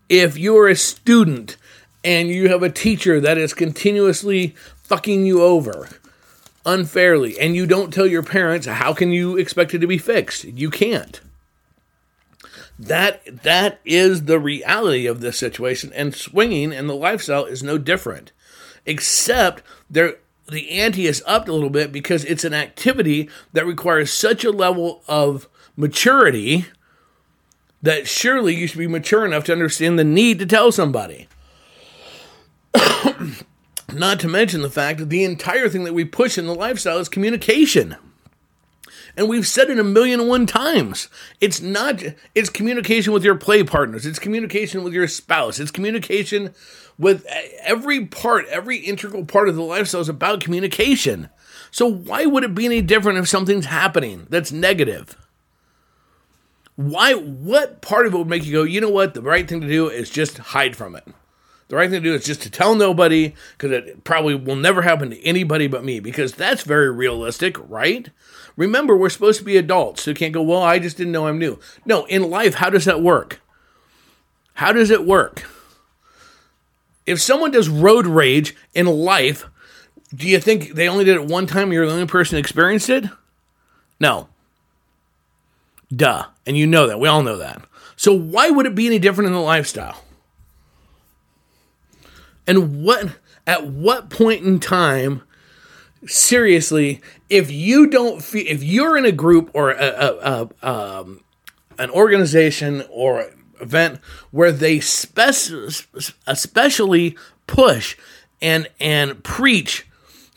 If 0.08 0.38
you're 0.38 0.70
a 0.70 0.76
student 0.76 1.58
and 2.04 2.30
you 2.30 2.50
have 2.50 2.64
a 2.64 2.70
teacher 2.70 3.20
that 3.20 3.38
is 3.38 3.54
continuously 3.54 4.56
fucking 4.84 5.26
you 5.26 5.42
over 5.42 5.90
unfairly 6.66 7.38
and 7.40 7.56
you 7.56 7.66
don't 7.66 7.94
tell 7.94 8.06
your 8.08 8.24
parents 8.24 8.68
how 8.68 8.94
can 8.94 9.12
you 9.12 9.38
expect 9.38 9.74
it 9.74 9.80
to 9.80 9.88
be 9.88 9.98
fixed 9.98 10.46
you 10.46 10.70
can't 10.70 11.20
that 12.88 13.44
that 13.44 13.80
is 13.86 14.26
the 14.26 14.40
reality 14.40 15.06
of 15.06 15.22
this 15.22 15.38
situation 15.38 15.92
and 15.94 16.16
swinging 16.16 16.74
and 16.74 16.90
the 16.90 16.96
lifestyle 16.96 17.46
is 17.46 17.64
no 17.64 17.78
different 17.78 18.32
except 18.86 19.64
there 19.90 20.16
the 20.50 20.70
ante 20.72 21.06
is 21.06 21.24
upped 21.26 21.48
a 21.48 21.54
little 21.54 21.70
bit 21.70 21.92
because 21.92 22.26
it's 22.26 22.44
an 22.44 22.54
activity 22.54 23.30
that 23.54 23.66
requires 23.66 24.12
such 24.12 24.44
a 24.44 24.52
level 24.52 25.02
of 25.08 25.48
maturity 25.76 26.66
that 27.82 28.08
surely 28.08 28.56
you 28.56 28.68
should 28.68 28.80
be 28.80 28.88
mature 28.88 29.26
enough 29.26 29.44
to 29.44 29.52
understand 29.52 29.98
the 29.98 30.04
need 30.04 30.40
to 30.40 30.46
tell 30.46 30.72
somebody 30.72 31.28
Not 33.94 34.20
to 34.22 34.28
mention 34.28 34.62
the 34.62 34.70
fact 34.70 35.00
that 35.00 35.10
the 35.10 35.24
entire 35.24 35.70
thing 35.70 35.84
that 35.84 35.94
we 35.94 36.06
push 36.06 36.38
in 36.38 36.48
the 36.48 36.56
lifestyle 36.56 36.98
is 36.98 37.10
communication. 37.10 37.96
And 39.16 39.30
we've 39.30 39.48
said 39.48 39.70
it 39.70 39.78
a 39.78 39.84
million 39.84 40.22
and 40.22 40.30
one 40.30 40.46
times. 40.46 41.08
It's 41.40 41.62
not, 41.62 42.02
it's 42.34 42.50
communication 42.50 43.14
with 43.14 43.24
your 43.24 43.36
play 43.36 43.64
partners, 43.64 44.06
it's 44.06 44.20
communication 44.20 44.84
with 44.84 44.94
your 44.94 45.08
spouse, 45.08 45.60
it's 45.60 45.72
communication 45.72 46.54
with 46.98 47.26
every 47.62 48.06
part, 48.06 48.46
every 48.48 48.78
integral 48.78 49.26
part 49.26 49.50
of 49.50 49.56
the 49.56 49.62
lifestyle 49.62 50.02
is 50.02 50.10
about 50.10 50.42
communication. 50.42 51.30
So 51.72 51.88
why 51.88 52.26
would 52.26 52.44
it 52.44 52.56
be 52.56 52.66
any 52.66 52.82
different 52.82 53.20
if 53.20 53.28
something's 53.28 53.66
happening 53.66 54.28
that's 54.30 54.52
negative? 54.52 55.18
Why, 56.76 57.14
what 57.14 57.82
part 57.82 58.08
of 58.08 58.14
it 58.14 58.18
would 58.18 58.28
make 58.28 58.46
you 58.46 58.54
go, 58.54 58.64
you 58.64 58.82
know 58.82 58.90
what, 58.90 59.14
the 59.14 59.22
right 59.22 59.48
thing 59.48 59.62
to 59.62 59.68
do 59.68 59.90
is 59.90 60.10
just 60.10 60.40
hide 60.40 60.76
from 60.76 60.96
it? 60.96 61.08
The 61.68 61.76
right 61.76 61.90
thing 61.90 62.02
to 62.02 62.10
do 62.10 62.16
is 62.16 62.26
just 62.26 62.42
to 62.44 62.52
tell 62.52 62.76
nobody 62.76 63.34
because 63.58 63.72
it 63.72 64.04
probably 64.04 64.36
will 64.36 64.56
never 64.56 64.84
happen 64.84 65.10
to 65.10 65.24
anybody 65.26 65.68
but 65.68 65.84
me 65.84 66.00
because 66.00 66.34
that's 66.34 66.64
very 66.64 66.92
realistic, 66.92 67.58
right? 67.70 68.10
Remember, 68.56 68.96
we're 68.96 69.10
supposed 69.10 69.40
to 69.40 69.46
be 69.46 69.58
adults, 69.58 70.06
you 70.06 70.14
can't 70.14 70.34
go, 70.34 70.42
well, 70.42 70.62
I 70.62 70.80
just 70.80 70.98
didn't 70.98 71.12
know 71.14 71.28
I'm 71.28 71.40
new. 71.40 71.60
No, 71.86 72.06
in 72.06 72.30
life, 72.30 72.56
how 72.56 72.70
does 72.70 72.86
that 72.86 73.02
work? 73.02 73.42
How 74.56 74.72
does 74.72 74.92
it 74.92 75.06
work? 75.06 75.44
If 77.06 77.20
someone 77.20 77.52
does 77.52 77.68
road 77.68 78.06
rage 78.06 78.56
in 78.74 78.86
life, 78.86 79.50
do 80.14 80.28
you 80.28 80.40
think 80.40 80.74
they 80.74 80.88
only 80.88 81.04
did 81.04 81.16
it 81.16 81.26
one 81.26 81.48
time 81.48 81.74
you're 81.74 81.86
the 81.86 81.92
only 81.92 82.06
person 82.06 82.36
who 82.36 82.40
experienced 82.40 82.90
it? 82.90 83.06
No. 84.00 84.30
Duh. 85.94 86.28
And 86.46 86.56
you 86.56 86.68
know 86.68 86.88
that. 86.88 87.00
We 87.00 87.08
all 87.08 87.24
know 87.24 87.38
that. 87.38 87.62
So 87.96 88.14
why 88.14 88.50
would 88.50 88.66
it 88.66 88.76
be 88.76 88.86
any 88.86 89.00
different 89.00 89.28
in 89.28 89.34
the 89.34 89.40
lifestyle? 89.40 90.04
And 92.46 92.84
what 92.84 93.18
at 93.48 93.68
what 93.68 94.10
point 94.10 94.44
in 94.44 94.60
time 94.60 95.24
seriously 96.06 97.02
if 97.34 97.52
you 97.52 97.88
don't 97.88 98.22
feel 98.22 98.46
if 98.48 98.64
you're 98.64 98.98
in 98.98 99.06
a 99.06 99.12
group 99.12 99.52
or 99.54 99.72
a, 99.72 99.86
a, 99.86 100.50
a 100.62 100.70
um, 100.70 101.24
an 101.78 101.90
organization 101.90 102.84
or 102.90 103.32
event 103.60 104.00
where 104.32 104.52
they 104.52 104.80
spec- 104.80 105.52
especially 106.28 107.18
push 107.48 107.98
and 108.42 108.70
and 108.80 109.24
preach 109.24 109.88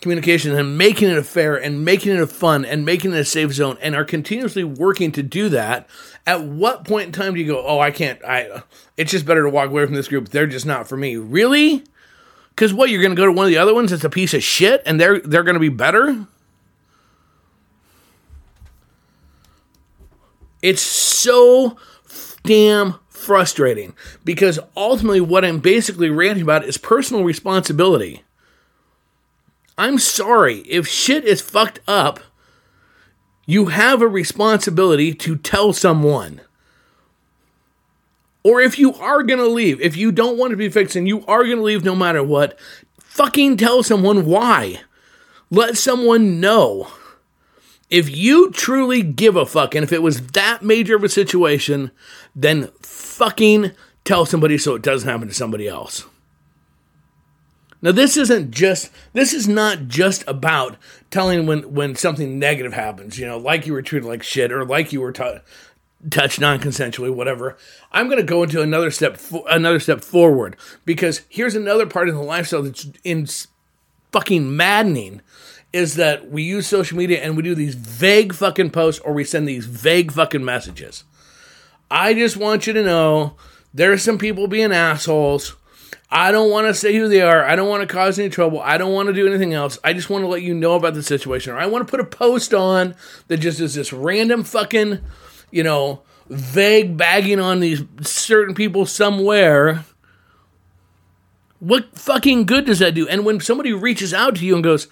communication 0.01 0.57
and 0.57 0.79
making 0.79 1.09
it 1.09 1.19
a 1.19 1.25
fair 1.25 1.57
and 1.57 1.85
making 1.85 2.15
it 2.15 2.21
a 2.21 2.27
fun 2.27 2.65
and 2.65 2.85
making 2.85 3.13
it 3.13 3.19
a 3.19 3.25
safe 3.25 3.53
zone 3.53 3.77
and 3.81 3.95
are 3.95 4.05
continuously 4.05 4.63
working 4.63 5.11
to 5.11 5.23
do 5.23 5.49
that 5.49 5.89
at 6.27 6.43
what 6.43 6.85
point 6.85 7.07
in 7.07 7.13
time 7.13 7.35
do 7.35 7.41
you 7.41 7.47
go 7.47 7.65
oh 7.67 7.81
i 7.81 7.91
can't 7.91 8.23
i 8.25 8.63
it's 8.97 9.11
just 9.11 9.27
better 9.27 9.43
to 9.43 9.51
walk 9.51 9.69
away 9.69 9.85
from 9.85 9.95
this 9.95 10.09
group. 10.09 10.29
They're 10.29 10.47
just 10.47 10.67
not 10.67 10.89
for 10.89 10.97
me. 10.97 11.17
Really? 11.17 11.85
Because 12.51 12.73
what 12.73 12.89
you're 12.89 13.03
going 13.03 13.15
to 13.15 13.17
go 13.17 13.27
to 13.27 13.33
one 13.33 13.45
of 13.45 13.51
the 13.51 13.59
other 13.59 13.75
ones 13.75 13.91
that's 13.91 14.05
a 14.05 14.11
piece 14.11 14.33
of 14.33 14.43
shit, 14.43 14.83
and 14.87 15.01
they're 15.01 15.21
they're 15.21 15.43
going 15.43 15.55
to 15.55 15.61
be 15.61 15.69
better. 15.69 16.27
It's 20.67 20.83
so 20.83 21.77
damn 22.43 22.97
frustrating 23.09 23.95
because 24.25 24.59
ultimately, 24.77 25.21
what 25.21 25.45
I'm 25.45 25.61
basically 25.61 26.11
ranting 26.11 26.43
about 26.43 26.65
is 26.65 26.77
personal 26.77 27.23
responsibility. 27.23 28.25
I'm 29.79 30.01
sorry 30.01 30.63
if 30.63 30.89
shit 30.89 31.25
is 31.25 31.41
fucked 31.41 31.79
up. 31.87 32.19
You 33.47 33.67
have 33.67 34.03
a 34.03 34.09
responsibility 34.09 35.15
to 35.15 35.37
tell 35.37 35.73
someone. 35.73 36.41
Or 38.43 38.61
if 38.61 38.77
you 38.77 38.93
are 38.95 39.23
going 39.23 39.39
to 39.39 39.47
leave, 39.47 39.81
if 39.81 39.97
you 39.97 40.11
don't 40.11 40.37
want 40.37 40.51
to 40.51 40.57
be 40.57 40.69
fixed 40.69 40.97
and 40.97 41.07
you 41.07 41.25
are 41.27 41.45
going 41.45 41.59
to 41.59 41.63
leave 41.63 41.85
no 41.85 41.95
matter 41.95 42.25
what, 42.25 42.59
fucking 42.99 43.57
tell 43.57 43.85
someone 43.85 44.27
why. 44.27 44.81
Let 45.49 45.77
someone 45.77 46.41
know. 46.41 46.89
If 47.89 48.15
you 48.15 48.51
truly 48.51 49.03
give 49.03 49.37
a 49.37 49.47
fuck, 49.47 49.75
and 49.75 49.85
if 49.85 49.93
it 49.93 50.03
was 50.03 50.29
that 50.29 50.63
major 50.63 50.97
of 50.97 51.05
a 51.05 51.09
situation, 51.09 51.93
then 52.35 52.71
fucking 52.83 53.73
tell 54.05 54.27
somebody 54.27 54.59
so 54.59 54.75
it 54.75 54.83
doesn't 54.83 55.09
happen 55.09 55.29
to 55.29 55.35
somebody 55.35 55.69
else. 55.69 56.05
Now 57.83 57.93
this 57.93 58.17
isn't 58.17 58.51
just 58.51 58.91
this 59.13 59.33
is 59.33 59.47
not 59.47 59.87
just 59.87 60.25
about 60.27 60.77
telling 61.11 61.47
when 61.47 61.75
when 61.75 61.95
something 61.95 62.39
negative 62.39 62.73
happens, 62.73 63.19
you 63.19 63.27
know, 63.27 63.39
like 63.39 63.67
you 63.67 63.73
were 63.73 63.83
treated 63.83 64.09
like 64.09 64.23
shit 64.23 64.51
or 64.51 64.65
like 64.65 64.93
you 64.93 65.01
were 65.01 65.13
t- 65.13 65.39
touch 66.11 66.39
non-consensually 66.39 67.13
whatever 67.13 67.57
i'm 67.91 68.07
going 68.07 68.19
to 68.19 68.23
go 68.23 68.43
into 68.43 68.61
another 68.61 68.91
step 68.91 69.19
another 69.49 69.81
step 69.81 70.03
forward 70.03 70.55
because 70.85 71.23
here's 71.29 71.55
another 71.55 71.87
part 71.87 72.09
of 72.09 72.15
the 72.15 72.21
lifestyle 72.21 72.63
that's 72.63 72.87
in 73.03 73.27
fucking 74.13 74.55
maddening 74.55 75.21
is 75.77 75.95
that 75.97 76.31
we 76.31 76.43
use 76.43 76.67
social 76.67 76.97
media 76.97 77.21
and 77.21 77.37
we 77.37 77.43
do 77.43 77.55
these 77.55 77.75
vague 77.75 78.35
fucking 78.35 78.71
posts 78.71 79.01
or 79.01 79.13
we 79.13 79.25
send 79.25 79.49
these 79.49 79.67
vague 79.67 80.13
fucking 80.13 80.45
messages 80.45 81.05
i 81.91 82.15
just 82.15 82.37
want 82.37 82.67
you 82.67 82.73
to 82.73 82.83
know 82.83 83.35
there's 83.75 84.03
some 84.03 84.19
people 84.19 84.49
being 84.49 84.73
assholes 84.73 85.57
I 86.09 86.31
don't 86.31 86.53
want 86.53 86.69
to 86.69 86.75
say 86.75 86.95
who 86.95 87.09
they 87.09 87.21
are. 87.21 87.45
I 87.45 87.57
don't 87.57 87.69
want 87.69 87.87
to 87.87 87.93
cause 87.93 88.17
any 88.17 88.29
trouble. 88.29 88.61
I 88.61 88.79
don't 88.79 88.93
want 88.93 89.09
to 89.09 89.13
do 89.13 89.27
anything 89.27 89.55
else. 89.55 89.77
I 89.83 89.93
just 89.93 90.09
want 90.09 90.23
to 90.23 90.29
let 90.29 90.41
you 90.41 90.55
know 90.55 90.77
about 90.77 90.95
the 90.95 91.03
situation. 91.03 91.53
Or 91.53 91.59
I 91.59 91.67
want 91.67 91.85
to 91.85 91.91
put 91.91 91.99
a 91.99 92.05
post 92.05 92.55
on 92.55 92.95
that 93.27 93.39
just 93.39 93.59
is 93.59 93.75
this 93.75 93.93
random 93.93 94.45
fucking 94.45 95.01
you 95.51 95.63
know, 95.63 96.03
vague 96.29 96.97
bagging 96.97 97.41
on 97.41 97.61
these 97.61 97.83
certain 98.03 98.55
people 98.55 98.87
somewhere. 98.87 99.85
What 101.61 101.99
fucking 101.99 102.45
good 102.47 102.67
does 102.67 102.81
that 102.81 102.95
do? 102.95 103.09
And 103.09 103.25
when 103.25 103.41
somebody 103.41 103.73
reaches 103.73 104.13
out 104.13 104.37
to 104.37 104.45
you 104.45 104.55
and 104.55 104.65
goes, 104.65 104.89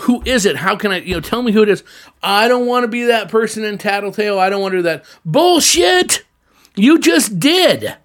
who 0.00 0.22
is 0.24 0.46
it? 0.46 0.56
How 0.56 0.76
can 0.76 0.92
I, 0.92 1.00
you 1.00 1.14
know, 1.14 1.20
tell 1.20 1.42
me 1.42 1.52
who 1.52 1.62
it 1.62 1.68
is? 1.68 1.82
I 2.22 2.48
don't 2.48 2.66
want 2.66 2.84
to 2.84 2.88
be 2.88 3.04
that 3.04 3.28
person 3.28 3.64
in 3.64 3.78
Tattletale. 3.78 4.38
I 4.38 4.50
don't 4.50 4.62
want 4.62 4.72
to 4.72 4.78
do 4.78 4.82
that. 4.82 5.04
Bullshit! 5.24 6.24
You 6.74 6.98
just 6.98 7.38
did. 7.38 7.96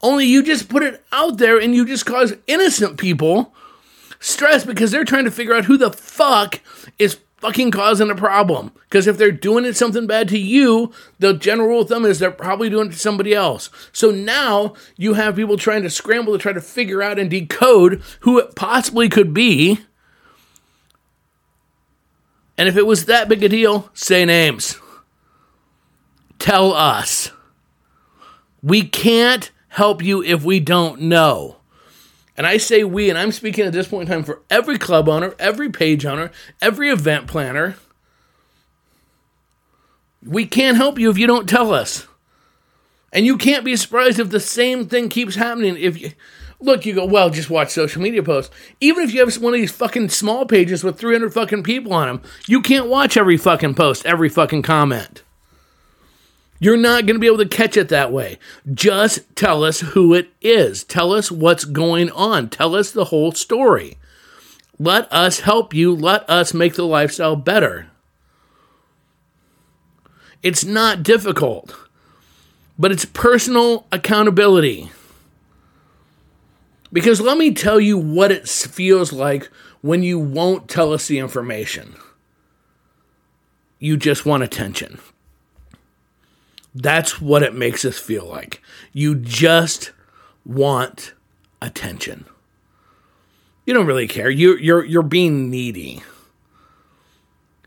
Only 0.00 0.26
you 0.26 0.42
just 0.42 0.68
put 0.68 0.82
it 0.82 1.04
out 1.12 1.38
there 1.38 1.58
and 1.58 1.74
you 1.74 1.86
just 1.86 2.06
cause 2.06 2.34
innocent 2.46 2.98
people 2.98 3.54
stress 4.20 4.64
because 4.64 4.90
they're 4.90 5.04
trying 5.04 5.24
to 5.24 5.30
figure 5.30 5.54
out 5.54 5.64
who 5.64 5.76
the 5.76 5.90
fuck 5.90 6.60
is 6.98 7.18
fucking 7.42 7.72
causing 7.72 8.08
a 8.08 8.14
problem. 8.14 8.72
Because 8.88 9.06
if 9.06 9.18
they're 9.18 9.32
doing 9.32 9.64
it 9.64 9.76
something 9.76 10.06
bad 10.06 10.28
to 10.28 10.38
you, 10.38 10.92
the 11.18 11.34
general 11.34 11.68
rule 11.68 11.80
of 11.82 11.88
thumb 11.88 12.04
is 12.04 12.20
they're 12.20 12.30
probably 12.30 12.70
doing 12.70 12.88
it 12.88 12.92
to 12.92 12.98
somebody 12.98 13.34
else. 13.34 13.68
So 13.92 14.10
now 14.10 14.74
you 14.96 15.14
have 15.14 15.36
people 15.36 15.56
trying 15.56 15.82
to 15.82 15.90
scramble 15.90 16.32
to 16.32 16.38
try 16.38 16.52
to 16.52 16.60
figure 16.60 17.02
out 17.02 17.18
and 17.18 17.28
decode 17.28 18.00
who 18.20 18.38
it 18.38 18.54
possibly 18.54 19.08
could 19.08 19.34
be. 19.34 19.80
And 22.56 22.68
if 22.68 22.76
it 22.76 22.86
was 22.86 23.06
that 23.06 23.28
big 23.28 23.42
a 23.42 23.48
deal, 23.48 23.90
say 23.94 24.24
names. 24.24 24.78
Tell 26.38 26.72
us. 26.72 27.30
We 28.62 28.82
can't 28.82 29.50
help 29.68 30.02
you 30.02 30.22
if 30.22 30.44
we 30.44 30.60
don't 30.60 31.02
know. 31.02 31.56
And 32.36 32.46
I 32.46 32.56
say 32.56 32.84
we, 32.84 33.10
and 33.10 33.18
I'm 33.18 33.32
speaking 33.32 33.64
at 33.66 33.72
this 33.72 33.88
point 33.88 34.08
in 34.08 34.14
time 34.14 34.24
for 34.24 34.42
every 34.50 34.78
club 34.78 35.08
owner, 35.08 35.34
every 35.38 35.70
page 35.70 36.06
owner, 36.06 36.30
every 36.60 36.88
event 36.90 37.26
planner. 37.26 37.76
We 40.24 40.46
can't 40.46 40.76
help 40.76 40.98
you 40.98 41.10
if 41.10 41.18
you 41.18 41.26
don't 41.26 41.48
tell 41.48 41.72
us. 41.72 42.06
And 43.12 43.26
you 43.26 43.36
can't 43.36 43.64
be 43.64 43.76
surprised 43.76 44.18
if 44.18 44.30
the 44.30 44.40
same 44.40 44.88
thing 44.88 45.08
keeps 45.08 45.34
happening. 45.34 45.76
If 45.76 46.00
you 46.00 46.12
look, 46.62 46.86
you 46.86 46.94
go, 46.94 47.04
well, 47.04 47.30
just 47.30 47.50
watch 47.50 47.70
social 47.70 48.00
media 48.00 48.22
posts. 48.22 48.54
Even 48.80 49.04
if 49.04 49.12
you 49.12 49.20
have 49.20 49.42
one 49.42 49.54
of 49.54 49.60
these 49.60 49.72
fucking 49.72 50.08
small 50.08 50.46
pages 50.46 50.82
with 50.82 50.98
300 50.98 51.32
fucking 51.32 51.62
people 51.62 51.92
on 51.92 52.08
them, 52.08 52.22
you 52.46 52.62
can't 52.62 52.88
watch 52.88 53.16
every 53.16 53.36
fucking 53.36 53.74
post, 53.74 54.06
every 54.06 54.28
fucking 54.28 54.62
comment. 54.62 55.22
You're 56.58 56.76
not 56.76 57.06
going 57.06 57.16
to 57.16 57.20
be 57.20 57.26
able 57.26 57.38
to 57.38 57.48
catch 57.48 57.76
it 57.76 57.88
that 57.88 58.12
way. 58.12 58.38
Just 58.72 59.34
tell 59.34 59.64
us 59.64 59.80
who 59.80 60.14
it 60.14 60.30
is. 60.40 60.84
Tell 60.84 61.12
us 61.12 61.30
what's 61.30 61.64
going 61.64 62.08
on. 62.12 62.48
Tell 62.48 62.76
us 62.76 62.92
the 62.92 63.06
whole 63.06 63.32
story. 63.32 63.98
Let 64.78 65.12
us 65.12 65.40
help 65.40 65.74
you. 65.74 65.92
Let 65.92 66.28
us 66.30 66.54
make 66.54 66.74
the 66.74 66.84
lifestyle 66.84 67.34
better. 67.34 67.88
It's 70.42 70.64
not 70.64 71.02
difficult, 71.02 71.74
but 72.78 72.92
it's 72.92 73.04
personal 73.04 73.86
accountability. 73.90 74.90
Because 76.92 77.20
let 77.20 77.38
me 77.38 77.54
tell 77.54 77.80
you 77.80 77.96
what 77.96 78.30
it 78.30 78.48
feels 78.48 79.12
like 79.12 79.50
when 79.80 80.02
you 80.02 80.18
won't 80.18 80.68
tell 80.68 80.92
us 80.92 81.08
the 81.08 81.18
information. 81.18 81.94
You 83.78 83.96
just 83.96 84.26
want 84.26 84.42
attention. 84.42 85.00
That's 86.74 87.20
what 87.20 87.42
it 87.42 87.54
makes 87.54 87.84
us 87.84 87.98
feel 87.98 88.26
like. 88.26 88.62
You 88.92 89.14
just 89.14 89.92
want 90.44 91.14
attention. 91.60 92.26
You 93.66 93.74
don't 93.74 93.86
really 93.86 94.08
care. 94.08 94.30
You 94.30 94.56
you're 94.56 94.84
you're 94.84 95.02
being 95.02 95.50
needy. 95.50 96.02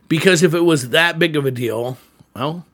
Because 0.07 0.43
if 0.43 0.53
it 0.53 0.61
was 0.61 0.89
that 0.89 1.17
big 1.17 1.35
of 1.35 1.45
a 1.45 1.51
deal, 1.51 1.97
well, 2.35 2.65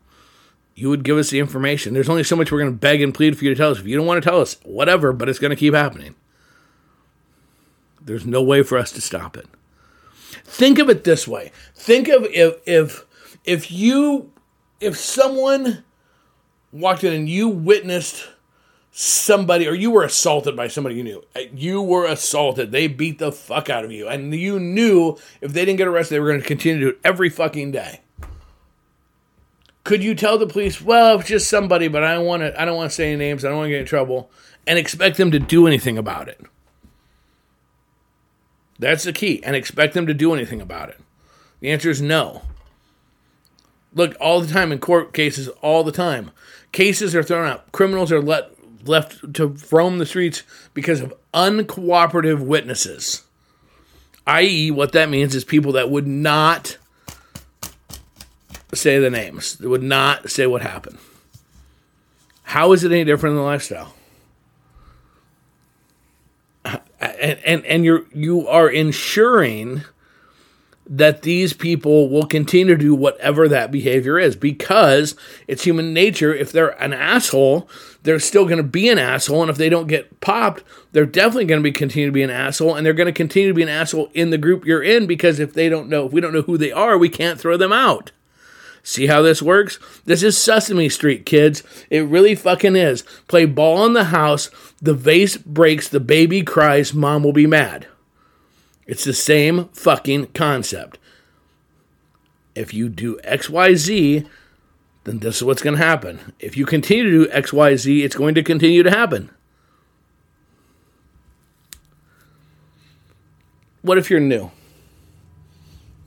you 0.75 0.89
would 0.89 1.03
give 1.03 1.17
us 1.17 1.29
the 1.29 1.39
information. 1.39 1.93
There's 1.93 2.10
only 2.10 2.24
so 2.24 2.36
much 2.36 2.51
we're 2.51 2.60
going 2.60 2.74
to 2.74 2.77
beg 2.77 3.01
and 3.01 3.13
plead 3.13 3.38
for 3.38 3.46
you 3.46 3.51
to 3.51 3.55
tell 3.55 3.72
us. 3.72 3.79
If 3.79 3.88
you 3.88 3.96
don't 3.96 4.05
want 4.05 4.22
to 4.22 4.29
tell 4.29 4.41
us, 4.41 4.58
whatever, 4.63 5.14
but 5.14 5.29
it's 5.29 5.40
going 5.40 5.51
to 5.51 5.55
keep 5.55 5.74
happening. 5.74 6.16
There's 8.03 8.25
no 8.25 8.42
way 8.42 8.64
for 8.64 8.77
us 8.77 8.92
to 8.94 9.01
stop 9.01 9.37
it. 9.37 9.48
Think 10.44 10.79
of 10.79 10.90
it 10.90 11.03
this 11.03 11.27
way. 11.27 11.51
Think 11.75 12.07
of 12.07 12.25
if 12.25 12.55
if 12.66 13.05
if 13.46 13.72
you 13.72 14.31
if 14.79 14.98
someone 14.98 15.83
walked 16.72 17.03
in 17.03 17.14
and 17.14 17.29
you 17.29 17.48
witnessed 17.48 18.29
somebody 18.92 19.68
or 19.68 19.74
you 19.74 19.90
were 19.90 20.03
assaulted 20.03 20.55
by 20.55 20.68
somebody 20.68 20.96
you 20.96 21.03
knew. 21.03 21.24
You 21.53 21.81
were 21.81 22.05
assaulted. 22.05 22.72
They 22.72 22.87
beat 22.87 23.20
the 23.20 23.31
fuck 23.31 23.70
out 23.70 23.85
of 23.85 23.92
you. 23.92 24.07
And 24.07 24.33
you 24.33 24.59
knew 24.59 25.18
if 25.40 25.53
they 25.53 25.66
didn't 25.66 25.77
get 25.77 25.87
arrested, 25.87 26.16
they 26.16 26.20
were 26.20 26.27
going 26.27 26.42
to 26.42 26.48
continue 26.48 26.79
to 26.79 26.85
do 26.85 26.90
it 26.90 27.00
every 27.03 27.29
fucking 27.29 27.72
day. 27.72 28.01
Could 29.83 30.03
you 30.03 30.14
tell 30.14 30.37
the 30.37 30.46
police, 30.46 30.81
well, 30.81 31.20
it's 31.20 31.29
just 31.29 31.50
somebody, 31.50 31.87
but 31.87 32.03
I 32.03 32.14
don't 32.14 32.25
want 32.25 32.44
to 32.44 32.61
I 32.61 32.66
don't 32.66 32.75
want 32.75 32.92
to 32.92 32.96
say 32.96 33.14
any 33.14 33.18
names, 33.18 33.44
I 33.44 33.50
don't 33.50 33.57
want 33.57 33.68
to 33.68 33.72
get 33.72 33.79
in 33.79 33.85
trouble, 33.87 34.29
and 34.68 34.77
expect 34.77 35.18
them 35.18 35.31
to 35.31 35.40
do 35.40 35.66
anything 35.66 35.98
about 35.98 36.27
it? 36.27 36.40
That's 38.81 39.03
the 39.03 39.13
key, 39.13 39.44
and 39.44 39.55
expect 39.55 39.94
them 39.94 40.07
to 40.07 40.13
do 40.13 40.33
anything 40.33 40.59
about 40.59 40.89
it. 40.89 41.00
The 41.59 41.70
answer 41.70 41.91
is 41.91 42.01
no. 42.01 42.41
Look, 43.94 44.15
all 44.20 44.41
the 44.41 44.51
time 44.51 44.72
in 44.72 44.79
court 44.79 45.13
cases, 45.13 45.48
all 45.61 45.83
the 45.83 45.91
time. 45.91 46.31
Cases 46.72 47.15
are 47.15 47.22
thrown 47.22 47.48
out. 47.48 47.72
Criminals 47.72 48.11
are 48.11 48.22
let 48.22 48.50
left 48.83 49.35
to 49.35 49.55
roam 49.72 50.00
the 50.00 50.05
streets 50.07 50.41
because 50.74 51.00
of 51.00 51.13
uncooperative 51.31 52.39
witnesses. 52.39 53.24
I.e., 54.25 54.72
what 54.72 54.94
that 54.94 55.09
means 55.09 55.35
is 55.35 55.44
people 55.44 55.74
that 55.74 55.91
would 55.91 56.07
not 56.07 56.79
say 58.74 58.98
the 58.98 59.11
names, 59.11 59.57
they 59.57 59.67
would 59.67 59.83
not 59.83 60.31
say 60.31 60.48
what 60.48 60.63
happened. 60.63 60.98
How 62.41 62.72
is 62.72 62.83
it 62.83 62.91
any 62.91 63.03
different 63.03 63.35
than 63.35 63.44
the 63.44 63.48
lifestyle? 63.48 63.94
And, 67.01 67.40
and, 67.40 67.66
and 67.66 67.85
you're 67.85 68.05
you 68.14 68.48
are 68.48 68.70
ensuring 68.70 69.83
that 70.87 71.22
these 71.22 71.53
people 71.53 72.09
will 72.09 72.25
continue 72.25 72.75
to 72.75 72.81
do 72.81 72.94
whatever 72.94 73.48
that 73.48 73.72
behavior 73.72 74.20
is 74.20 74.35
because 74.35 75.16
it's 75.48 75.64
human 75.64 75.94
nature. 75.94 76.33
If 76.33 76.51
they're 76.51 76.81
an 76.83 76.92
asshole, 76.92 77.70
they're 78.03 78.20
still 78.20 78.44
going 78.44 78.57
to 78.57 78.64
be 78.64 78.90
an 78.90 79.00
asshole. 79.00 79.42
And 79.42 79.50
if 79.50 79.57
they 79.57 79.70
don't 79.70 79.87
get 79.87 80.20
popped, 80.20 80.64
they're 80.92 81.05
definitely 81.05 81.46
going 81.46 81.61
to 81.61 81.64
be 81.64 81.72
continue 81.72 82.07
to 82.07 82.11
be 82.11 82.24
an 82.24 82.29
asshole. 82.29 82.75
And 82.75 82.85
they're 82.85 82.94
going 82.94 83.07
to 83.07 83.14
continue 83.14 83.48
to 83.50 83.55
be 83.55 83.64
an 83.64 83.70
asshole 83.70 84.09
in 84.14 84.31
the 84.31 84.37
group 84.37 84.66
you're 84.66 84.83
in 84.83 85.07
because 85.07 85.40
if 85.40 85.53
they 85.53 85.70
don't 85.70 85.87
know, 85.87 86.07
if 86.07 86.11
we 86.11 86.20
don't 86.20 86.33
know 86.33 86.42
who 86.42 86.57
they 86.57 86.74
are, 86.74 86.98
we 86.98 87.09
can't 87.09 87.40
throw 87.40 87.55
them 87.55 87.72
out. 87.72 88.11
See 88.83 89.07
how 89.07 89.22
this 89.22 89.41
works? 89.41 89.79
This 90.05 90.24
is 90.24 90.37
Sesame 90.37 90.89
Street, 90.89 91.25
kids. 91.25 91.63
It 91.89 92.05
really 92.05 92.35
fucking 92.35 92.75
is. 92.75 93.03
Play 93.27 93.46
ball 93.46 93.85
in 93.85 93.94
the 93.94 94.05
house, 94.05 94.50
the 94.81 94.94
vase 94.94 95.37
breaks, 95.37 95.87
the 95.87 96.00
baby 96.00 96.41
cries, 96.41 96.94
mom 96.94 97.24
will 97.24 97.33
be 97.33 97.48
mad. 97.48 97.87
It's 98.87 99.03
the 99.03 99.13
same 99.13 99.65
fucking 99.70 100.27
concept. 100.27 100.98
If 102.55 102.74
you 102.74 102.89
do 102.89 103.20
XYZ, 103.24 104.27
then 105.03 105.20
this 105.20 105.37
is 105.37 105.44
what's 105.44 105.61
going 105.61 105.77
to 105.77 105.83
happen. 105.83 106.33
If 106.39 106.57
you 106.57 106.65
continue 106.65 107.03
to 107.03 107.25
do 107.25 107.31
XYZ, 107.31 108.03
it's 108.03 108.15
going 108.15 108.35
to 108.35 108.44
continue 108.44 108.83
to 108.83 108.89
happen. 108.89 109.29
What 113.81 113.98
if 113.98 114.09
you're 114.09 114.20
new? 114.20 114.51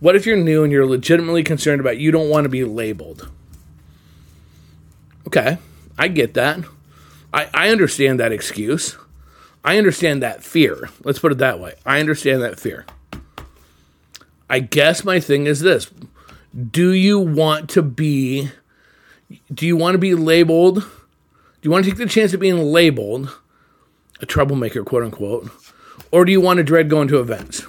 What 0.05 0.17
if 0.17 0.27
you're 0.27 0.37
new 0.37 0.62
and 0.62 0.71
you're 0.71 0.85
legitimately 0.85 1.43
concerned 1.45 1.81
about 1.81 1.97
you 1.97 2.11
don't 2.11 2.29
want 2.29 2.45
to 2.45 2.51
be 2.51 2.62
labeled? 2.62 3.31
Okay, 5.27 5.57
I 5.97 6.09
get 6.09 6.35
that. 6.35 6.62
I, 7.33 7.49
I 7.55 7.71
understand 7.71 8.21
that 8.21 8.31
excuse. 8.31 8.99
I 9.64 9.79
understand 9.79 10.23
that 10.23 10.45
fear. 10.45 10.90
Let's 11.05 11.21
put 11.21 11.33
it 11.33 11.38
that 11.38 11.59
way. 11.59 11.77
I 11.87 12.01
understand 12.01 12.43
that 12.43 12.61
fear. 12.61 12.85
I 14.51 14.59
guess 14.59 15.05
my 15.05 15.21
thing 15.21 15.47
is 15.47 15.61
this 15.61 15.90
Do 16.71 16.93
you 16.93 17.19
want 17.19 17.71
to 17.71 17.81
be, 17.81 18.51
do 19.55 19.67
you 19.67 19.75
want 19.75 19.95
to 19.95 19.99
be 19.99 20.14
labeled? 20.14 20.81
Do 20.81 20.83
you 21.62 21.71
want 21.71 21.87
to 21.87 21.90
take 21.90 21.99
the 21.99 22.05
chance 22.05 22.35
of 22.35 22.40
being 22.40 22.59
labeled 22.59 23.35
a 24.21 24.27
troublemaker, 24.27 24.85
quote 24.85 25.05
unquote? 25.05 25.51
Or 26.12 26.27
do 26.27 26.33
you 26.33 26.43
want 26.43 26.59
to 26.59 26.62
dread 26.62 26.90
going 26.90 27.09
to 27.09 27.21
events? 27.21 27.62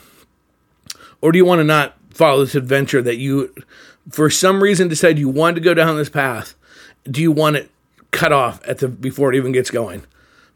Or 1.21 1.31
do 1.31 1.37
you 1.37 1.45
want 1.45 1.59
to 1.59 1.63
not 1.63 1.97
follow 2.15 2.39
this 2.43 2.55
adventure 2.55 3.01
that 3.01 3.17
you, 3.17 3.53
for 4.09 4.29
some 4.29 4.63
reason, 4.63 4.87
decide 4.87 5.19
you 5.19 5.29
want 5.29 5.55
to 5.55 5.61
go 5.61 5.73
down 5.73 5.97
this 5.97 6.09
path? 6.09 6.55
Do 7.03 7.21
you 7.21 7.31
want 7.31 7.57
it 7.57 7.69
cut 8.11 8.31
off 8.31 8.61
at 8.67 8.79
the 8.79 8.87
before 8.87 9.31
it 9.33 9.37
even 9.37 9.51
gets 9.51 9.69
going 9.69 10.03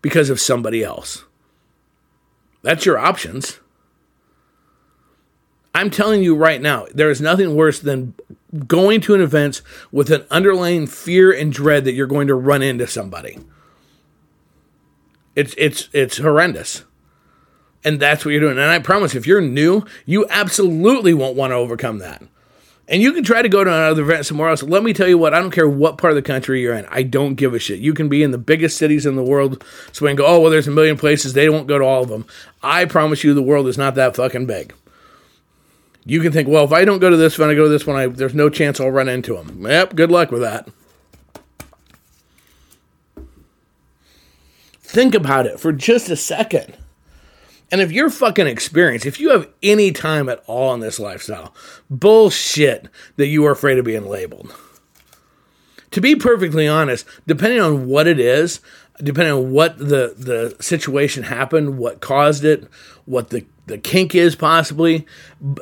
because 0.02 0.30
of 0.30 0.40
somebody 0.40 0.84
else? 0.84 1.26
That's 2.62 2.86
your 2.86 2.98
options. 2.98 3.60
I'm 5.76 5.90
telling 5.90 6.24
you 6.24 6.36
right 6.36 6.62
now, 6.62 6.88
there 6.94 7.12
is 7.12 7.22
nothing 7.22 7.56
worse 7.56 7.80
than 7.80 8.16
going 8.68 9.02
to 9.02 9.14
an 9.14 9.22
event 9.22 9.62
with 9.92 10.12
an 10.12 10.26
underlying 10.32 10.88
fear 10.88 11.32
and 11.32 11.54
dread 11.54 11.86
that 11.86 11.94
you're 11.94 12.08
going 12.08 12.28
to 12.28 12.36
run 12.36 12.62
into 12.62 12.88
somebody. 12.88 13.38
It's 15.36 15.54
it's 15.58 15.90
it's 15.94 16.18
horrendous. 16.18 16.84
And 17.84 18.00
that's 18.00 18.26
what 18.26 18.32
you're 18.32 18.42
doing. 18.42 18.58
And 18.58 18.70
I 18.70 18.80
promise 18.80 19.16
if 19.16 19.26
you're 19.26 19.42
new, 19.42 19.86
you 20.06 20.26
absolutely 20.30 21.14
won't 21.14 21.38
want 21.38 21.52
to 21.52 21.56
overcome 21.56 22.00
that. 22.00 22.22
And 22.90 23.04
you 23.04 23.14
can 23.14 23.24
try 23.24 23.44
to 23.44 23.50
go 23.50 23.64
to 23.64 23.70
another 23.70 24.02
event 24.02 24.26
somewhere 24.26 24.50
else. 24.50 24.64
Let 24.64 24.84
me 24.84 24.94
tell 24.94 25.08
you 25.08 25.18
what, 25.18 25.34
I 25.34 25.40
don't 25.40 25.52
care 25.52 25.70
what 25.70 26.00
part 26.00 26.12
of 26.12 26.16
the 26.16 26.24
country 26.24 26.60
you're 26.60 26.74
in. 26.74 26.88
I 26.90 27.04
don't 27.04 27.36
give 27.36 27.54
a 27.54 27.60
shit. 27.60 27.80
You 27.80 27.94
can 27.94 28.10
be 28.10 28.24
in 28.24 28.32
the 28.32 28.40
biggest 28.40 28.78
cities 28.78 29.06
in 29.06 29.16
the 29.16 29.24
world. 29.24 29.64
So 29.92 30.06
we 30.06 30.10
can 30.10 30.16
go, 30.16 30.26
oh, 30.26 30.40
well, 30.40 30.50
there's 30.50 30.68
a 30.68 30.72
million 30.72 30.98
places. 30.98 31.34
They 31.34 31.50
won't 31.50 31.68
go 31.68 31.78
to 31.78 31.86
all 31.86 32.02
of 32.02 32.10
them. 32.10 32.26
I 32.64 32.86
promise 32.86 33.24
you, 33.24 33.36
the 33.36 33.44
world 33.44 33.68
is 33.68 33.78
not 33.78 33.94
that 33.96 34.16
fucking 34.16 34.48
big. 34.48 34.74
You 36.04 36.20
can 36.20 36.32
think, 36.32 36.48
well, 36.48 36.64
if 36.64 36.72
I 36.72 36.84
don't 36.84 36.98
go 36.98 37.12
to 37.12 37.18
this 37.18 37.38
one, 37.38 37.50
I 37.50 37.54
go 37.54 37.66
to 37.66 37.70
this 37.70 37.86
one, 37.86 37.96
I, 37.96 38.08
there's 38.08 38.34
no 38.34 38.50
chance 38.50 38.80
I'll 38.80 38.90
run 38.90 39.08
into 39.08 39.36
them. 39.36 39.68
Yep, 39.68 39.96
good 39.96 40.10
luck 40.10 40.32
with 40.32 40.42
that. 40.42 40.68
Think 44.82 45.14
about 45.14 45.46
it 45.46 45.60
for 45.60 45.72
just 45.72 46.10
a 46.10 46.16
second. 46.16 46.76
And 47.72 47.82
if 47.82 47.92
you're 47.92 48.10
fucking 48.10 48.48
experienced, 48.48 49.06
if 49.06 49.20
you 49.20 49.30
have 49.30 49.50
any 49.62 49.92
time 49.92 50.28
at 50.30 50.44
all 50.48 50.74
in 50.74 50.80
this 50.80 51.00
lifestyle, 51.00 51.54
bullshit 51.90 52.88
that 53.18 53.28
you 53.28 53.46
are 53.46 53.52
afraid 53.52 53.78
of 53.78 53.86
being 53.86 54.08
labeled. 54.08 54.54
To 55.92 56.02
be 56.02 56.16
perfectly 56.16 56.68
honest, 56.68 57.06
depending 57.28 57.62
on 57.62 57.88
what 57.88 58.08
it 58.08 58.20
is, 58.20 58.60
depending 59.02 59.34
on 59.34 59.52
what 59.52 59.78
the, 59.78 60.14
the 60.18 60.56
situation 60.60 61.24
happened, 61.24 61.78
what 61.78 62.02
caused 62.02 62.44
it, 62.44 62.68
what 63.06 63.30
the 63.30 63.46
the 63.70 63.78
kink 63.78 64.16
is 64.16 64.36
possibly 64.36 65.06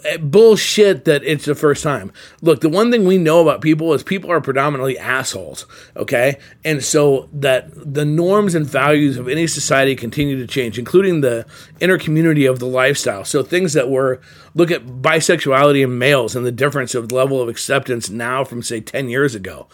eh, 0.05 0.17
bullshit 0.17 1.05
that 1.05 1.23
it's 1.23 1.45
the 1.45 1.53
first 1.53 1.83
time. 1.83 2.11
Look, 2.41 2.61
the 2.61 2.69
one 2.69 2.89
thing 2.89 3.05
we 3.05 3.17
know 3.17 3.41
about 3.41 3.61
people 3.61 3.93
is 3.93 4.01
people 4.01 4.31
are 4.31 4.41
predominantly 4.41 4.97
assholes, 4.97 5.65
okay? 5.95 6.39
And 6.63 6.83
so 6.83 7.29
that 7.33 7.69
the 7.75 8.05
norms 8.05 8.55
and 8.55 8.65
values 8.65 9.17
of 9.17 9.27
any 9.27 9.45
society 9.45 9.95
continue 9.95 10.37
to 10.37 10.47
change, 10.47 10.79
including 10.79 11.21
the 11.21 11.45
inner 11.79 11.97
community 11.97 12.45
of 12.45 12.59
the 12.59 12.65
lifestyle. 12.65 13.25
So 13.25 13.43
things 13.43 13.73
that 13.73 13.89
were 13.89 14.21
look 14.55 14.71
at 14.71 14.85
bisexuality 14.85 15.83
in 15.83 15.99
males 15.99 16.35
and 16.35 16.45
the 16.45 16.51
difference 16.51 16.95
of 16.95 17.11
level 17.11 17.41
of 17.41 17.49
acceptance 17.49 18.09
now 18.09 18.43
from 18.43 18.63
say 18.63 18.79
10 18.79 19.09
years 19.09 19.35
ago. 19.35 19.67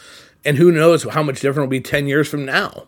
And 0.44 0.58
who 0.58 0.72
knows 0.72 1.04
how 1.04 1.24
much 1.24 1.40
different 1.40 1.70
will 1.70 1.78
be 1.78 1.82
10 1.82 2.08
years 2.08 2.28
from 2.28 2.46
now 2.46 2.88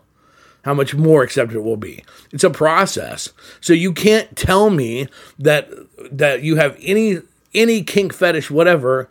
how 0.66 0.74
much 0.74 0.96
more 0.96 1.22
accepted 1.22 1.56
it 1.56 1.62
will 1.62 1.76
be. 1.76 2.04
It's 2.32 2.42
a 2.42 2.50
process. 2.50 3.32
So 3.60 3.72
you 3.72 3.92
can't 3.92 4.36
tell 4.36 4.68
me 4.68 5.06
that 5.38 5.70
that 6.10 6.42
you 6.42 6.56
have 6.56 6.76
any 6.82 7.18
any 7.54 7.84
kink 7.84 8.12
fetish 8.12 8.50
whatever 8.50 9.08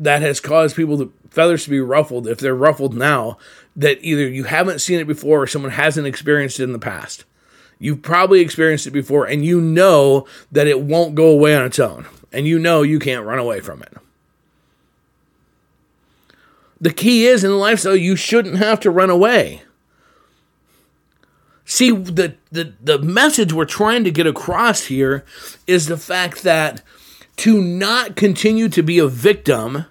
that 0.00 0.20
has 0.20 0.40
caused 0.40 0.74
people 0.74 0.98
to 0.98 1.12
feathers 1.30 1.62
to 1.62 1.70
be 1.70 1.78
ruffled 1.78 2.26
if 2.26 2.38
they're 2.38 2.56
ruffled 2.56 2.94
now 2.94 3.38
that 3.76 4.02
either 4.02 4.26
you 4.26 4.44
haven't 4.44 4.80
seen 4.80 4.98
it 4.98 5.06
before 5.06 5.42
or 5.42 5.46
someone 5.46 5.70
hasn't 5.70 6.08
experienced 6.08 6.58
it 6.58 6.64
in 6.64 6.72
the 6.72 6.78
past. 6.80 7.24
You've 7.78 8.02
probably 8.02 8.40
experienced 8.40 8.88
it 8.88 8.90
before 8.90 9.26
and 9.26 9.44
you 9.44 9.60
know 9.60 10.26
that 10.50 10.66
it 10.66 10.80
won't 10.80 11.14
go 11.14 11.28
away 11.28 11.54
on 11.54 11.64
its 11.64 11.78
own 11.78 12.06
and 12.32 12.48
you 12.48 12.58
know 12.58 12.82
you 12.82 12.98
can't 12.98 13.24
run 13.24 13.38
away 13.38 13.60
from 13.60 13.80
it. 13.80 13.94
The 16.80 16.92
key 16.92 17.26
is 17.26 17.44
in 17.44 17.56
lifestyle 17.60 17.94
you 17.94 18.16
shouldn't 18.16 18.56
have 18.56 18.80
to 18.80 18.90
run 18.90 19.08
away. 19.08 19.62
See, 21.68 21.90
the, 21.90 22.36
the, 22.52 22.74
the 22.80 23.00
message 23.00 23.52
we're 23.52 23.64
trying 23.64 24.04
to 24.04 24.12
get 24.12 24.26
across 24.26 24.84
here 24.84 25.24
is 25.66 25.86
the 25.86 25.96
fact 25.96 26.44
that 26.44 26.80
to 27.38 27.60
not 27.60 28.14
continue 28.14 28.68
to 28.68 28.82
be 28.84 29.00
a 29.00 29.08
victim, 29.08 29.84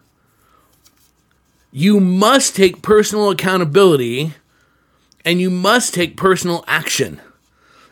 you 1.74 2.00
must 2.00 2.56
take 2.56 2.82
personal 2.82 3.30
accountability 3.30 4.34
and 5.26 5.42
you 5.42 5.50
must 5.50 5.94
take 5.94 6.16
personal 6.16 6.64
action. 6.66 7.20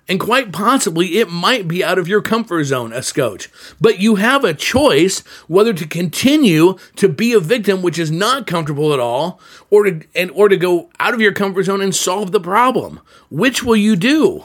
And 0.09 0.19
quite 0.19 0.51
possibly, 0.51 1.19
it 1.19 1.29
might 1.29 1.65
be 1.65 1.81
out 1.81 1.97
of 1.97 2.09
your 2.09 2.21
comfort 2.21 2.65
zone, 2.65 2.91
a 2.91 3.01
scotch. 3.01 3.49
But 3.79 3.99
you 3.99 4.15
have 4.15 4.43
a 4.43 4.53
choice 4.53 5.19
whether 5.47 5.71
to 5.71 5.87
continue 5.87 6.77
to 6.97 7.07
be 7.07 7.31
a 7.31 7.39
victim, 7.39 7.81
which 7.81 7.97
is 7.97 8.11
not 8.11 8.45
comfortable 8.45 8.93
at 8.93 8.99
all, 8.99 9.39
or 9.69 9.85
to 9.85 10.05
and 10.13 10.29
or 10.31 10.49
to 10.49 10.57
go 10.57 10.89
out 10.99 11.13
of 11.13 11.21
your 11.21 11.31
comfort 11.31 11.63
zone 11.63 11.79
and 11.81 11.95
solve 11.95 12.33
the 12.33 12.41
problem. 12.41 12.99
Which 13.29 13.63
will 13.63 13.77
you 13.77 13.95
do? 13.95 14.43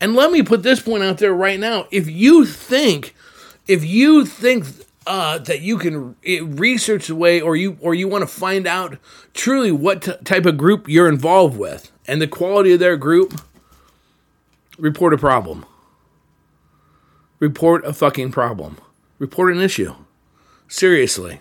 And 0.00 0.16
let 0.16 0.32
me 0.32 0.42
put 0.42 0.62
this 0.62 0.80
point 0.80 1.02
out 1.02 1.18
there 1.18 1.34
right 1.34 1.60
now: 1.60 1.86
if 1.90 2.08
you 2.08 2.46
think, 2.46 3.14
if 3.68 3.84
you 3.84 4.24
think 4.24 4.64
uh, 5.06 5.38
that 5.38 5.60
you 5.60 5.78
can 5.78 6.16
research 6.56 7.08
the 7.08 7.14
way, 7.14 7.40
or 7.40 7.56
you 7.56 7.76
or 7.80 7.94
you 7.94 8.08
want 8.08 8.22
to 8.22 8.26
find 8.26 8.66
out 8.66 8.98
truly 9.34 9.72
what 9.72 10.02
t- 10.02 10.12
type 10.24 10.46
of 10.46 10.56
group 10.56 10.88
you're 10.88 11.08
involved 11.08 11.56
with 11.56 11.90
and 12.06 12.20
the 12.20 12.28
quality 12.28 12.72
of 12.72 12.80
their 12.80 12.96
group, 12.96 13.40
report 14.78 15.14
a 15.14 15.18
problem. 15.18 15.64
Report 17.38 17.84
a 17.84 17.92
fucking 17.92 18.30
problem. 18.30 18.78
Report 19.18 19.52
an 19.52 19.60
issue. 19.60 19.94
Seriously. 20.68 21.40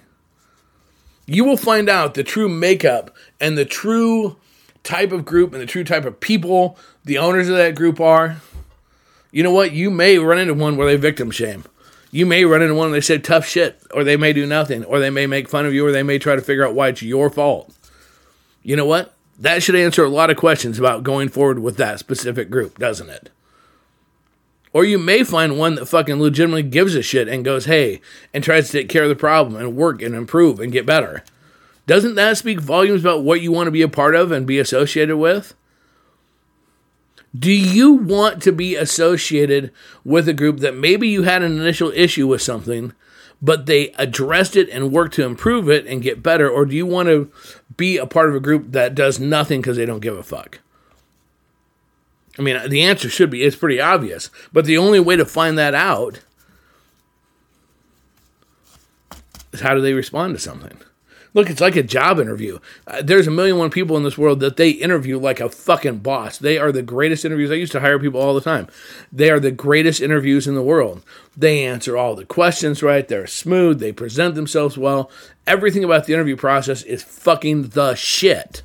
You 1.26 1.45
will 1.45 1.58
find 1.58 1.88
out 1.88 2.15
the 2.15 2.24
true 2.24 2.50
makeup 2.50 3.15
and 3.39 3.58
the 3.58 3.65
true 3.65 4.38
type 4.84 5.12
of 5.12 5.26
group 5.26 5.54
and 5.54 5.62
the 5.62 5.67
true 5.67 5.84
type 5.84 6.06
of 6.06 6.19
people 6.19 6.78
the 7.04 7.17
owners 7.17 7.50
of 7.50 7.56
that 7.56 7.76
group 7.76 8.00
are. 8.00 8.38
You 9.32 9.43
know 9.43 9.52
what? 9.52 9.71
You 9.71 9.89
may 9.89 10.17
run 10.17 10.39
into 10.39 10.54
one 10.54 10.76
where 10.76 10.88
they 10.88 10.97
victim 10.97 11.32
shame. 11.32 11.63
You 12.12 12.26
may 12.26 12.43
run 12.43 12.62
into 12.62 12.76
one 12.76 12.91
they 12.91 13.02
say 13.02 13.17
tough 13.17 13.47
shit, 13.47 13.82
or 13.93 14.04
they 14.04 14.17
may 14.17 14.34
do 14.34 14.45
nothing, 14.45 14.84
or 14.84 15.00
they 15.00 15.10
may 15.10 15.26
make 15.26 15.47
fun 15.47 15.65
of 15.65 15.74
you, 15.74 15.86
or 15.86 15.91
they 15.91 16.04
may 16.04 16.19
try 16.19 16.36
to 16.36 16.41
figure 16.41 16.67
out 16.67 16.76
why 16.76 16.89
it's 16.89 17.02
your 17.02 17.30
fault. 17.30 17.74
You 18.63 18.76
know 18.76 18.86
what? 18.86 19.13
That 19.39 19.63
should 19.63 19.76
answer 19.76 20.04
a 20.04 20.10
lot 20.10 20.30
of 20.30 20.38
questions 20.38 20.78
about 20.78 21.04
going 21.04 21.30
forward 21.30 21.60
with 21.60 21.78
that 21.78 22.00
specific 22.00 22.50
group, 22.50 22.78
doesn't 22.78 23.10
it? 23.10 23.30
Or 24.74 24.86
you 24.86 24.97
may 24.97 25.24
find 25.24 25.58
one 25.58 25.76
that 25.76 25.88
fucking 25.88 26.21
legitimately 26.21 26.63
gives 26.63 26.95
a 26.95 27.02
shit 27.02 27.28
and 27.28 27.43
goes, 27.43 27.65
hey, 27.65 28.02
and 28.34 28.43
tries 28.43 28.67
to 28.67 28.71
take 28.71 28.89
care 28.89 29.04
of 29.04 29.10
the 29.10 29.15
problem 29.15 29.56
and 29.56 29.76
work 29.76 30.02
and 30.02 30.13
improve 30.13 30.60
and 30.60 30.71
get 30.71 30.86
better. 30.86 31.24
Doesn't 31.88 32.15
that 32.15 32.38
speak 32.38 32.62
volumes 32.62 33.02
about 33.02 33.24
what 33.24 33.41
you 33.41 33.52
want 33.52 33.67
to 33.67 33.71
be 33.71 33.82
a 33.82 33.89
part 33.89 34.15
of 34.15 34.32
and 34.32 34.45
be 34.45 34.60
associated 34.60 35.17
with? 35.17 35.56
Do 37.38 37.52
you 37.52 37.94
want 37.94 38.41
to 38.44 38.52
be 38.52 38.76
associated 38.76 39.72
with 40.04 40.28
a 40.28 40.34
group 40.34 40.60
that 40.60 40.76
maybe 40.76 41.08
you 41.08 41.24
had 41.24 41.41
an 41.44 41.60
initial 41.60 41.91
issue 41.96 42.28
with 42.28 42.41
something, 42.41 42.94
but 43.41 43.65
they 43.65 43.89
addressed 43.94 44.56
it 44.56 44.70
and 44.70 44.91
worked 44.91 45.13
to 45.15 45.26
improve 45.26 45.70
it 45.70 45.88
and 45.88 46.02
get 46.02 46.22
better? 46.22 46.50
Or 46.50 46.65
do 46.65 46.76
you 46.76 46.86
want 46.86 47.08
to 47.08 47.32
be 47.78 47.98
a 47.98 48.06
part 48.06 48.30
of 48.30 48.36
a 48.36 48.41
group 48.41 48.72
that 48.74 48.96
does 48.96 49.20
nothing 49.20 49.62
because 49.62 49.78
they 49.78 49.86
don't 49.86 50.02
give 50.02 50.17
a 50.17 50.24
fuck? 50.24 50.60
I 52.38 52.41
mean, 52.41 52.70
the 52.70 52.82
answer 52.84 53.10
should 53.10 53.30
be 53.30 53.44
it's 53.44 53.56
pretty 53.56 53.80
obvious, 53.80 54.30
but 54.52 54.65
the 54.65 54.78
only 54.78 55.00
way 55.00 55.15
to 55.15 55.26
find 55.26 55.58
that 55.58 55.74
out 55.74 56.20
is 59.52 59.62
how 59.62 59.74
do 59.74 59.82
they 59.82 59.94
respond 59.94 60.36
to 60.36 60.39
something? 60.39 60.78
Look, 61.34 61.50
it's 61.50 61.62
like 61.62 61.78
a 61.78 61.84
job 61.84 62.20
interview. 62.20 62.60
Uh, 62.86 63.02
there's 63.02 63.28
a 63.28 63.32
million 63.32 63.58
one 63.58 63.70
people 63.70 63.96
in 63.96 64.04
this 64.04 64.17
world 64.17 64.41
that 64.41 64.58
they 64.58 64.72
interview 64.72 65.17
like 65.17 65.39
a 65.39 65.50
fucking 65.50 66.00
boss. 66.00 66.38
They 66.38 66.58
are 66.58 66.74
the 66.74 66.82
greatest 66.82 67.24
interviews. 67.24 67.52
I 67.52 67.56
used 67.56 67.72
to 67.72 67.80
hire 67.80 68.00
people 68.00 68.20
all 68.20 68.34
the 68.34 68.41
time. 68.41 68.67
They 69.13 69.30
are 69.30 69.39
the 69.39 69.52
greatest 69.52 70.02
interviews 70.02 70.46
in 70.46 70.56
the 70.56 70.62
world. 70.62 71.04
They 71.38 71.63
answer 71.63 71.96
all 71.96 72.15
the 72.15 72.26
questions 72.26 72.84
right. 72.84 73.08
They're 73.08 73.28
smooth. 73.28 73.80
They 73.80 73.94
present 73.94 74.36
themselves 74.36 74.78
well. 74.78 75.10
Everything 75.48 75.86
about 75.86 76.06
the 76.06 76.13
interview 76.13 76.36
process 76.36 76.84
is 76.84 77.02
fucking 77.02 77.70
the 77.70 77.96
shit. 77.96 78.63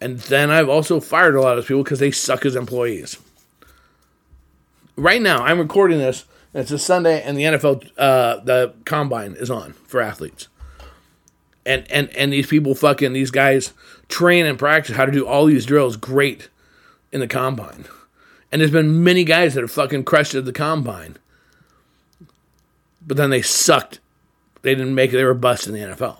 And 0.00 0.18
then 0.18 0.50
I've 0.50 0.68
also 0.68 0.98
fired 0.98 1.36
a 1.36 1.40
lot 1.40 1.58
of 1.58 1.66
people 1.66 1.84
because 1.84 2.00
they 2.00 2.10
suck 2.10 2.44
as 2.44 2.56
employees. 2.56 3.18
Right 4.96 5.22
now, 5.22 5.44
I'm 5.44 5.58
recording 5.60 5.98
this 5.98 6.24
it's 6.54 6.70
a 6.70 6.78
Sunday, 6.78 7.20
and 7.22 7.36
the 7.36 7.42
NFL, 7.42 7.90
uh, 7.98 8.36
the 8.36 8.74
combine 8.84 9.34
is 9.38 9.50
on 9.50 9.72
for 9.86 10.00
athletes. 10.00 10.48
And, 11.66 11.90
and 11.90 12.10
and 12.10 12.32
these 12.32 12.46
people 12.46 12.74
fucking 12.74 13.14
these 13.14 13.30
guys 13.30 13.72
train 14.08 14.44
and 14.44 14.58
practice 14.58 14.96
how 14.96 15.06
to 15.06 15.12
do 15.12 15.26
all 15.26 15.46
these 15.46 15.64
drills 15.64 15.96
great 15.96 16.50
in 17.10 17.20
the 17.20 17.26
combine. 17.26 17.86
And 18.52 18.60
there's 18.60 18.70
been 18.70 19.02
many 19.02 19.24
guys 19.24 19.54
that 19.54 19.62
have 19.62 19.70
fucking 19.70 20.04
crushed 20.04 20.34
at 20.34 20.44
the 20.44 20.52
combine. 20.52 21.16
But 23.04 23.16
then 23.16 23.30
they 23.30 23.42
sucked. 23.42 23.98
They 24.62 24.74
didn't 24.74 24.94
make 24.94 25.12
it, 25.12 25.16
they 25.16 25.24
were 25.24 25.34
bust 25.34 25.66
in 25.66 25.72
the 25.72 25.80
NFL. 25.80 26.18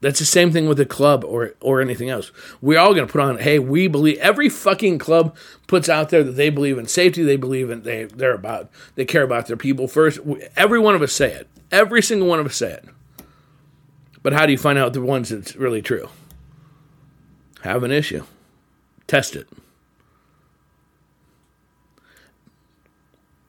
That's 0.00 0.18
the 0.18 0.24
same 0.24 0.50
thing 0.50 0.66
with 0.66 0.80
a 0.80 0.86
club 0.86 1.24
or 1.24 1.54
or 1.60 1.80
anything 1.80 2.08
else. 2.08 2.32
We're 2.62 2.78
all 2.78 2.94
going 2.94 3.06
to 3.06 3.12
put 3.12 3.20
on, 3.20 3.38
hey, 3.38 3.58
we 3.58 3.86
believe 3.86 4.18
every 4.18 4.48
fucking 4.48 4.98
club 4.98 5.36
puts 5.66 5.88
out 5.88 6.08
there 6.08 6.22
that 6.24 6.32
they 6.32 6.48
believe 6.48 6.78
in 6.78 6.86
safety, 6.86 7.22
they 7.22 7.36
believe 7.36 7.70
in 7.70 7.82
they 7.82 8.04
they're 8.04 8.34
about 8.34 8.70
they 8.94 9.04
care 9.04 9.22
about 9.22 9.46
their 9.46 9.58
people 9.58 9.88
first. 9.88 10.18
Every 10.56 10.78
one 10.78 10.94
of 10.94 11.02
us 11.02 11.12
say 11.12 11.32
it. 11.32 11.48
Every 11.70 12.02
single 12.02 12.28
one 12.28 12.40
of 12.40 12.46
us 12.46 12.56
say 12.56 12.72
it. 12.72 12.84
But 14.22 14.32
how 14.32 14.46
do 14.46 14.52
you 14.52 14.58
find 14.58 14.78
out 14.78 14.92
the 14.92 15.02
ones 15.02 15.28
that's 15.28 15.54
really 15.56 15.82
true? 15.82 16.08
Have 17.62 17.82
an 17.82 17.90
issue. 17.90 18.24
Test 19.06 19.36
it. 19.36 19.48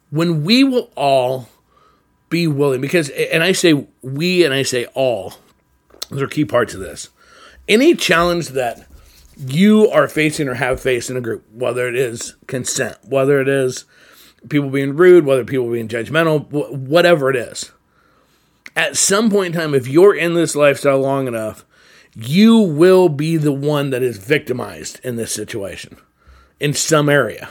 When 0.10 0.44
we 0.44 0.66
will 0.66 0.92
all 0.96 1.48
be 2.30 2.46
willing 2.48 2.82
because 2.82 3.10
and 3.10 3.42
I 3.42 3.54
say 3.54 3.88
we 4.02 4.44
and 4.44 4.54
I 4.54 4.64
say 4.64 4.86
all 4.94 5.36
those 6.12 6.22
are 6.22 6.28
key 6.28 6.46
parts 6.46 6.74
of 6.74 6.80
this. 6.80 7.10
Any 7.68 7.96
challenge 7.96 8.50
that 8.50 8.86
you 9.38 9.90
are 9.90 10.08
facing 10.08 10.48
or 10.48 10.56
have 10.56 10.80
faced 10.80 11.10
in 11.10 11.18
a 11.18 11.22
group, 11.22 11.46
whether 11.54 11.88
it 11.88 11.96
is 11.96 12.36
consent, 12.48 12.98
whether 13.04 13.40
it 13.40 13.48
is 13.48 13.86
people 14.50 14.70
being 14.70 14.96
rude, 14.96 15.26
whether 15.26 15.46
people 15.46 15.72
being 15.72 15.88
judgmental, 15.88 16.50
whatever 16.50 17.30
it 17.30 17.36
is. 17.36 17.72
At 18.76 18.98
some 18.98 19.30
point 19.30 19.56
in 19.56 19.62
time, 19.62 19.74
if 19.74 19.88
you're 19.88 20.16
in 20.16 20.34
this 20.34 20.56
lifestyle 20.56 21.00
long 21.00 21.28
enough, 21.28 21.66
you 22.16 22.60
will 22.60 23.10
be 23.10 23.38
the 23.38 23.52
one 23.52 23.90
that 23.92 24.04
is 24.04 24.18
victimized 24.18 25.00
in 25.04 25.16
this 25.16 25.32
situation 25.32 25.98
in 26.60 26.74
some 26.74 27.10
area. 27.10 27.50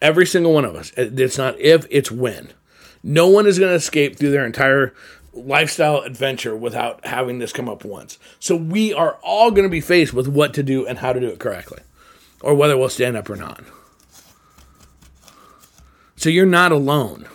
Every 0.00 0.26
single 0.26 0.52
one 0.52 0.64
of 0.64 0.76
us. 0.76 0.92
It's 0.96 1.38
not 1.38 1.58
if, 1.58 1.86
it's 1.90 2.10
when. 2.10 2.52
No 3.02 3.28
one 3.28 3.46
is 3.46 3.58
going 3.58 3.70
to 3.70 3.76
escape 3.76 4.16
through 4.16 4.30
their 4.30 4.46
entire 4.46 4.94
lifestyle 5.38 6.00
adventure 6.00 6.56
without 6.56 7.04
having 7.06 7.38
this 7.38 7.52
come 7.52 7.68
up 7.68 7.84
once. 7.84 8.18
So 8.40 8.56
we 8.56 8.92
are 8.92 9.18
all 9.22 9.50
going 9.50 9.64
to 9.64 9.70
be 9.70 9.80
faced 9.80 10.12
with 10.12 10.28
what 10.28 10.54
to 10.54 10.62
do 10.62 10.86
and 10.86 10.98
how 10.98 11.12
to 11.12 11.20
do 11.20 11.28
it 11.28 11.38
correctly, 11.38 11.80
or 12.40 12.54
whether 12.54 12.76
we'll 12.76 12.88
stand 12.88 13.16
up 13.16 13.30
or 13.30 13.36
not. 13.36 13.62
So 16.16 16.28
you're 16.28 16.46
not 16.46 16.72
alone. 16.72 17.26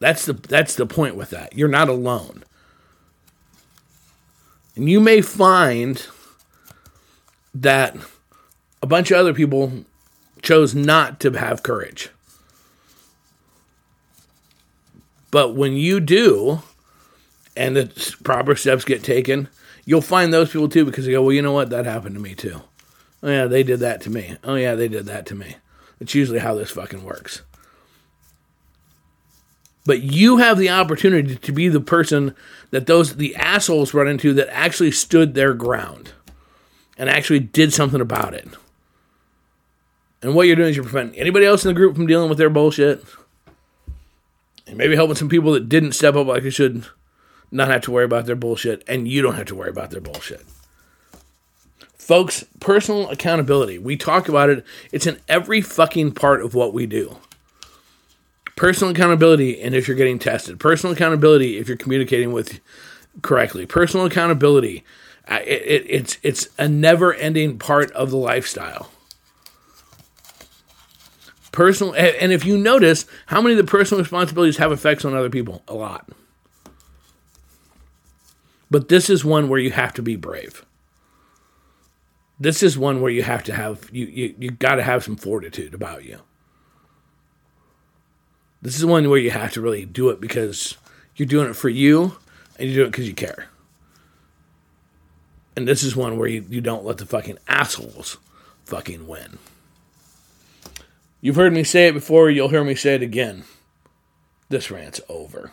That's 0.00 0.26
the 0.26 0.32
that's 0.32 0.74
the 0.74 0.86
point 0.86 1.14
with 1.14 1.30
that. 1.30 1.56
You're 1.56 1.68
not 1.68 1.88
alone. 1.88 2.42
And 4.74 4.88
you 4.88 4.98
may 5.00 5.20
find 5.20 6.04
that 7.54 7.96
a 8.82 8.86
bunch 8.86 9.10
of 9.10 9.18
other 9.18 9.34
people 9.34 9.84
chose 10.40 10.74
not 10.74 11.20
to 11.20 11.30
have 11.32 11.62
courage. 11.62 12.10
But 15.32 15.56
when 15.56 15.72
you 15.72 15.98
do, 15.98 16.62
and 17.56 17.74
the 17.74 18.16
proper 18.22 18.54
steps 18.54 18.84
get 18.84 19.02
taken, 19.02 19.48
you'll 19.84 20.00
find 20.00 20.32
those 20.32 20.52
people 20.52 20.68
too 20.68 20.84
because 20.84 21.06
they 21.06 21.12
go, 21.12 21.22
well, 21.22 21.32
you 21.32 21.42
know 21.42 21.52
what? 21.52 21.70
That 21.70 21.86
happened 21.86 22.14
to 22.14 22.20
me 22.20 22.36
too. 22.36 22.60
Oh, 23.24 23.28
yeah, 23.28 23.46
they 23.46 23.62
did 23.62 23.80
that 23.80 24.00
to 24.02 24.10
me. 24.10 24.36
Oh, 24.44 24.54
yeah, 24.54 24.74
they 24.74 24.88
did 24.88 25.06
that 25.06 25.26
to 25.26 25.34
me. 25.34 25.56
It's 26.00 26.14
usually 26.14 26.40
how 26.40 26.54
this 26.54 26.70
fucking 26.70 27.02
works. 27.04 27.42
But 29.84 30.02
you 30.02 30.36
have 30.36 30.58
the 30.58 30.70
opportunity 30.70 31.36
to 31.36 31.52
be 31.52 31.68
the 31.68 31.80
person 31.80 32.36
that 32.70 32.86
those 32.86 33.16
the 33.16 33.34
assholes 33.34 33.94
run 33.94 34.06
into 34.08 34.32
that 34.34 34.54
actually 34.54 34.92
stood 34.92 35.34
their 35.34 35.54
ground 35.54 36.12
and 36.96 37.08
actually 37.08 37.40
did 37.40 37.72
something 37.72 38.00
about 38.00 38.34
it. 38.34 38.48
And 40.20 40.34
what 40.34 40.46
you're 40.46 40.56
doing 40.56 40.68
is 40.68 40.76
you're 40.76 40.84
preventing 40.84 41.18
anybody 41.18 41.46
else 41.46 41.64
in 41.64 41.68
the 41.68 41.74
group 41.74 41.96
from 41.96 42.06
dealing 42.06 42.28
with 42.28 42.38
their 42.38 42.50
bullshit. 42.50 43.04
And 44.72 44.78
maybe 44.78 44.96
helping 44.96 45.16
some 45.16 45.28
people 45.28 45.52
that 45.52 45.68
didn't 45.68 45.92
step 45.92 46.14
up 46.14 46.26
like 46.26 46.44
they 46.44 46.50
should 46.50 46.86
not 47.50 47.68
have 47.68 47.82
to 47.82 47.90
worry 47.90 48.06
about 48.06 48.24
their 48.24 48.34
bullshit. 48.34 48.82
And 48.86 49.06
you 49.06 49.20
don't 49.20 49.34
have 49.34 49.44
to 49.48 49.54
worry 49.54 49.68
about 49.68 49.90
their 49.90 50.00
bullshit. 50.00 50.46
Folks, 51.98 52.46
personal 52.58 53.10
accountability. 53.10 53.76
We 53.76 53.98
talk 53.98 54.30
about 54.30 54.48
it. 54.48 54.64
It's 54.90 55.06
in 55.06 55.20
every 55.28 55.60
fucking 55.60 56.12
part 56.12 56.40
of 56.40 56.54
what 56.54 56.72
we 56.72 56.86
do. 56.86 57.18
Personal 58.56 58.94
accountability, 58.94 59.60
and 59.60 59.74
if 59.74 59.86
you're 59.86 59.96
getting 59.96 60.18
tested. 60.18 60.58
Personal 60.58 60.94
accountability 60.94 61.58
if 61.58 61.68
you're 61.68 61.76
communicating 61.76 62.32
with 62.32 62.58
correctly. 63.20 63.66
Personal 63.66 64.06
accountability. 64.06 64.84
It, 65.28 65.62
it, 65.62 65.86
it's 65.86 66.18
it's 66.22 66.48
a 66.58 66.66
never-ending 66.66 67.58
part 67.58 67.90
of 67.90 68.10
the 68.10 68.16
lifestyle. 68.16 68.90
Personal, 71.52 71.94
and 71.94 72.32
if 72.32 72.46
you 72.46 72.56
notice, 72.56 73.04
how 73.26 73.42
many 73.42 73.58
of 73.58 73.64
the 73.64 73.70
personal 73.70 74.02
responsibilities 74.02 74.56
have 74.56 74.72
effects 74.72 75.04
on 75.04 75.14
other 75.14 75.28
people? 75.28 75.62
A 75.68 75.74
lot. 75.74 76.08
But 78.70 78.88
this 78.88 79.10
is 79.10 79.22
one 79.22 79.50
where 79.50 79.60
you 79.60 79.70
have 79.70 79.92
to 79.94 80.02
be 80.02 80.16
brave. 80.16 80.64
This 82.40 82.62
is 82.62 82.78
one 82.78 83.02
where 83.02 83.10
you 83.10 83.22
have 83.22 83.44
to 83.44 83.54
have 83.54 83.88
you 83.92 84.06
you, 84.06 84.34
you 84.38 84.50
got 84.50 84.76
to 84.76 84.82
have 84.82 85.04
some 85.04 85.14
fortitude 85.14 85.74
about 85.74 86.04
you. 86.04 86.20
This 88.62 88.78
is 88.78 88.86
one 88.86 89.08
where 89.10 89.18
you 89.18 89.30
have 89.30 89.52
to 89.52 89.60
really 89.60 89.84
do 89.84 90.08
it 90.08 90.20
because 90.20 90.78
you're 91.16 91.28
doing 91.28 91.50
it 91.50 91.56
for 91.56 91.68
you 91.68 92.16
and 92.58 92.68
you 92.68 92.74
do 92.74 92.84
it 92.84 92.92
because 92.92 93.06
you 93.06 93.14
care. 93.14 93.48
And 95.54 95.68
this 95.68 95.82
is 95.82 95.94
one 95.94 96.16
where 96.16 96.28
you, 96.28 96.44
you 96.48 96.62
don't 96.62 96.84
let 96.84 96.96
the 96.96 97.06
fucking 97.06 97.38
assholes 97.46 98.16
fucking 98.64 99.06
win. 99.06 99.38
You've 101.24 101.36
heard 101.36 101.52
me 101.52 101.62
say 101.62 101.86
it 101.86 101.92
before, 101.92 102.28
you'll 102.30 102.48
hear 102.48 102.64
me 102.64 102.74
say 102.74 102.96
it 102.96 103.02
again. 103.02 103.44
This 104.48 104.72
rant's 104.72 105.00
over. 105.08 105.52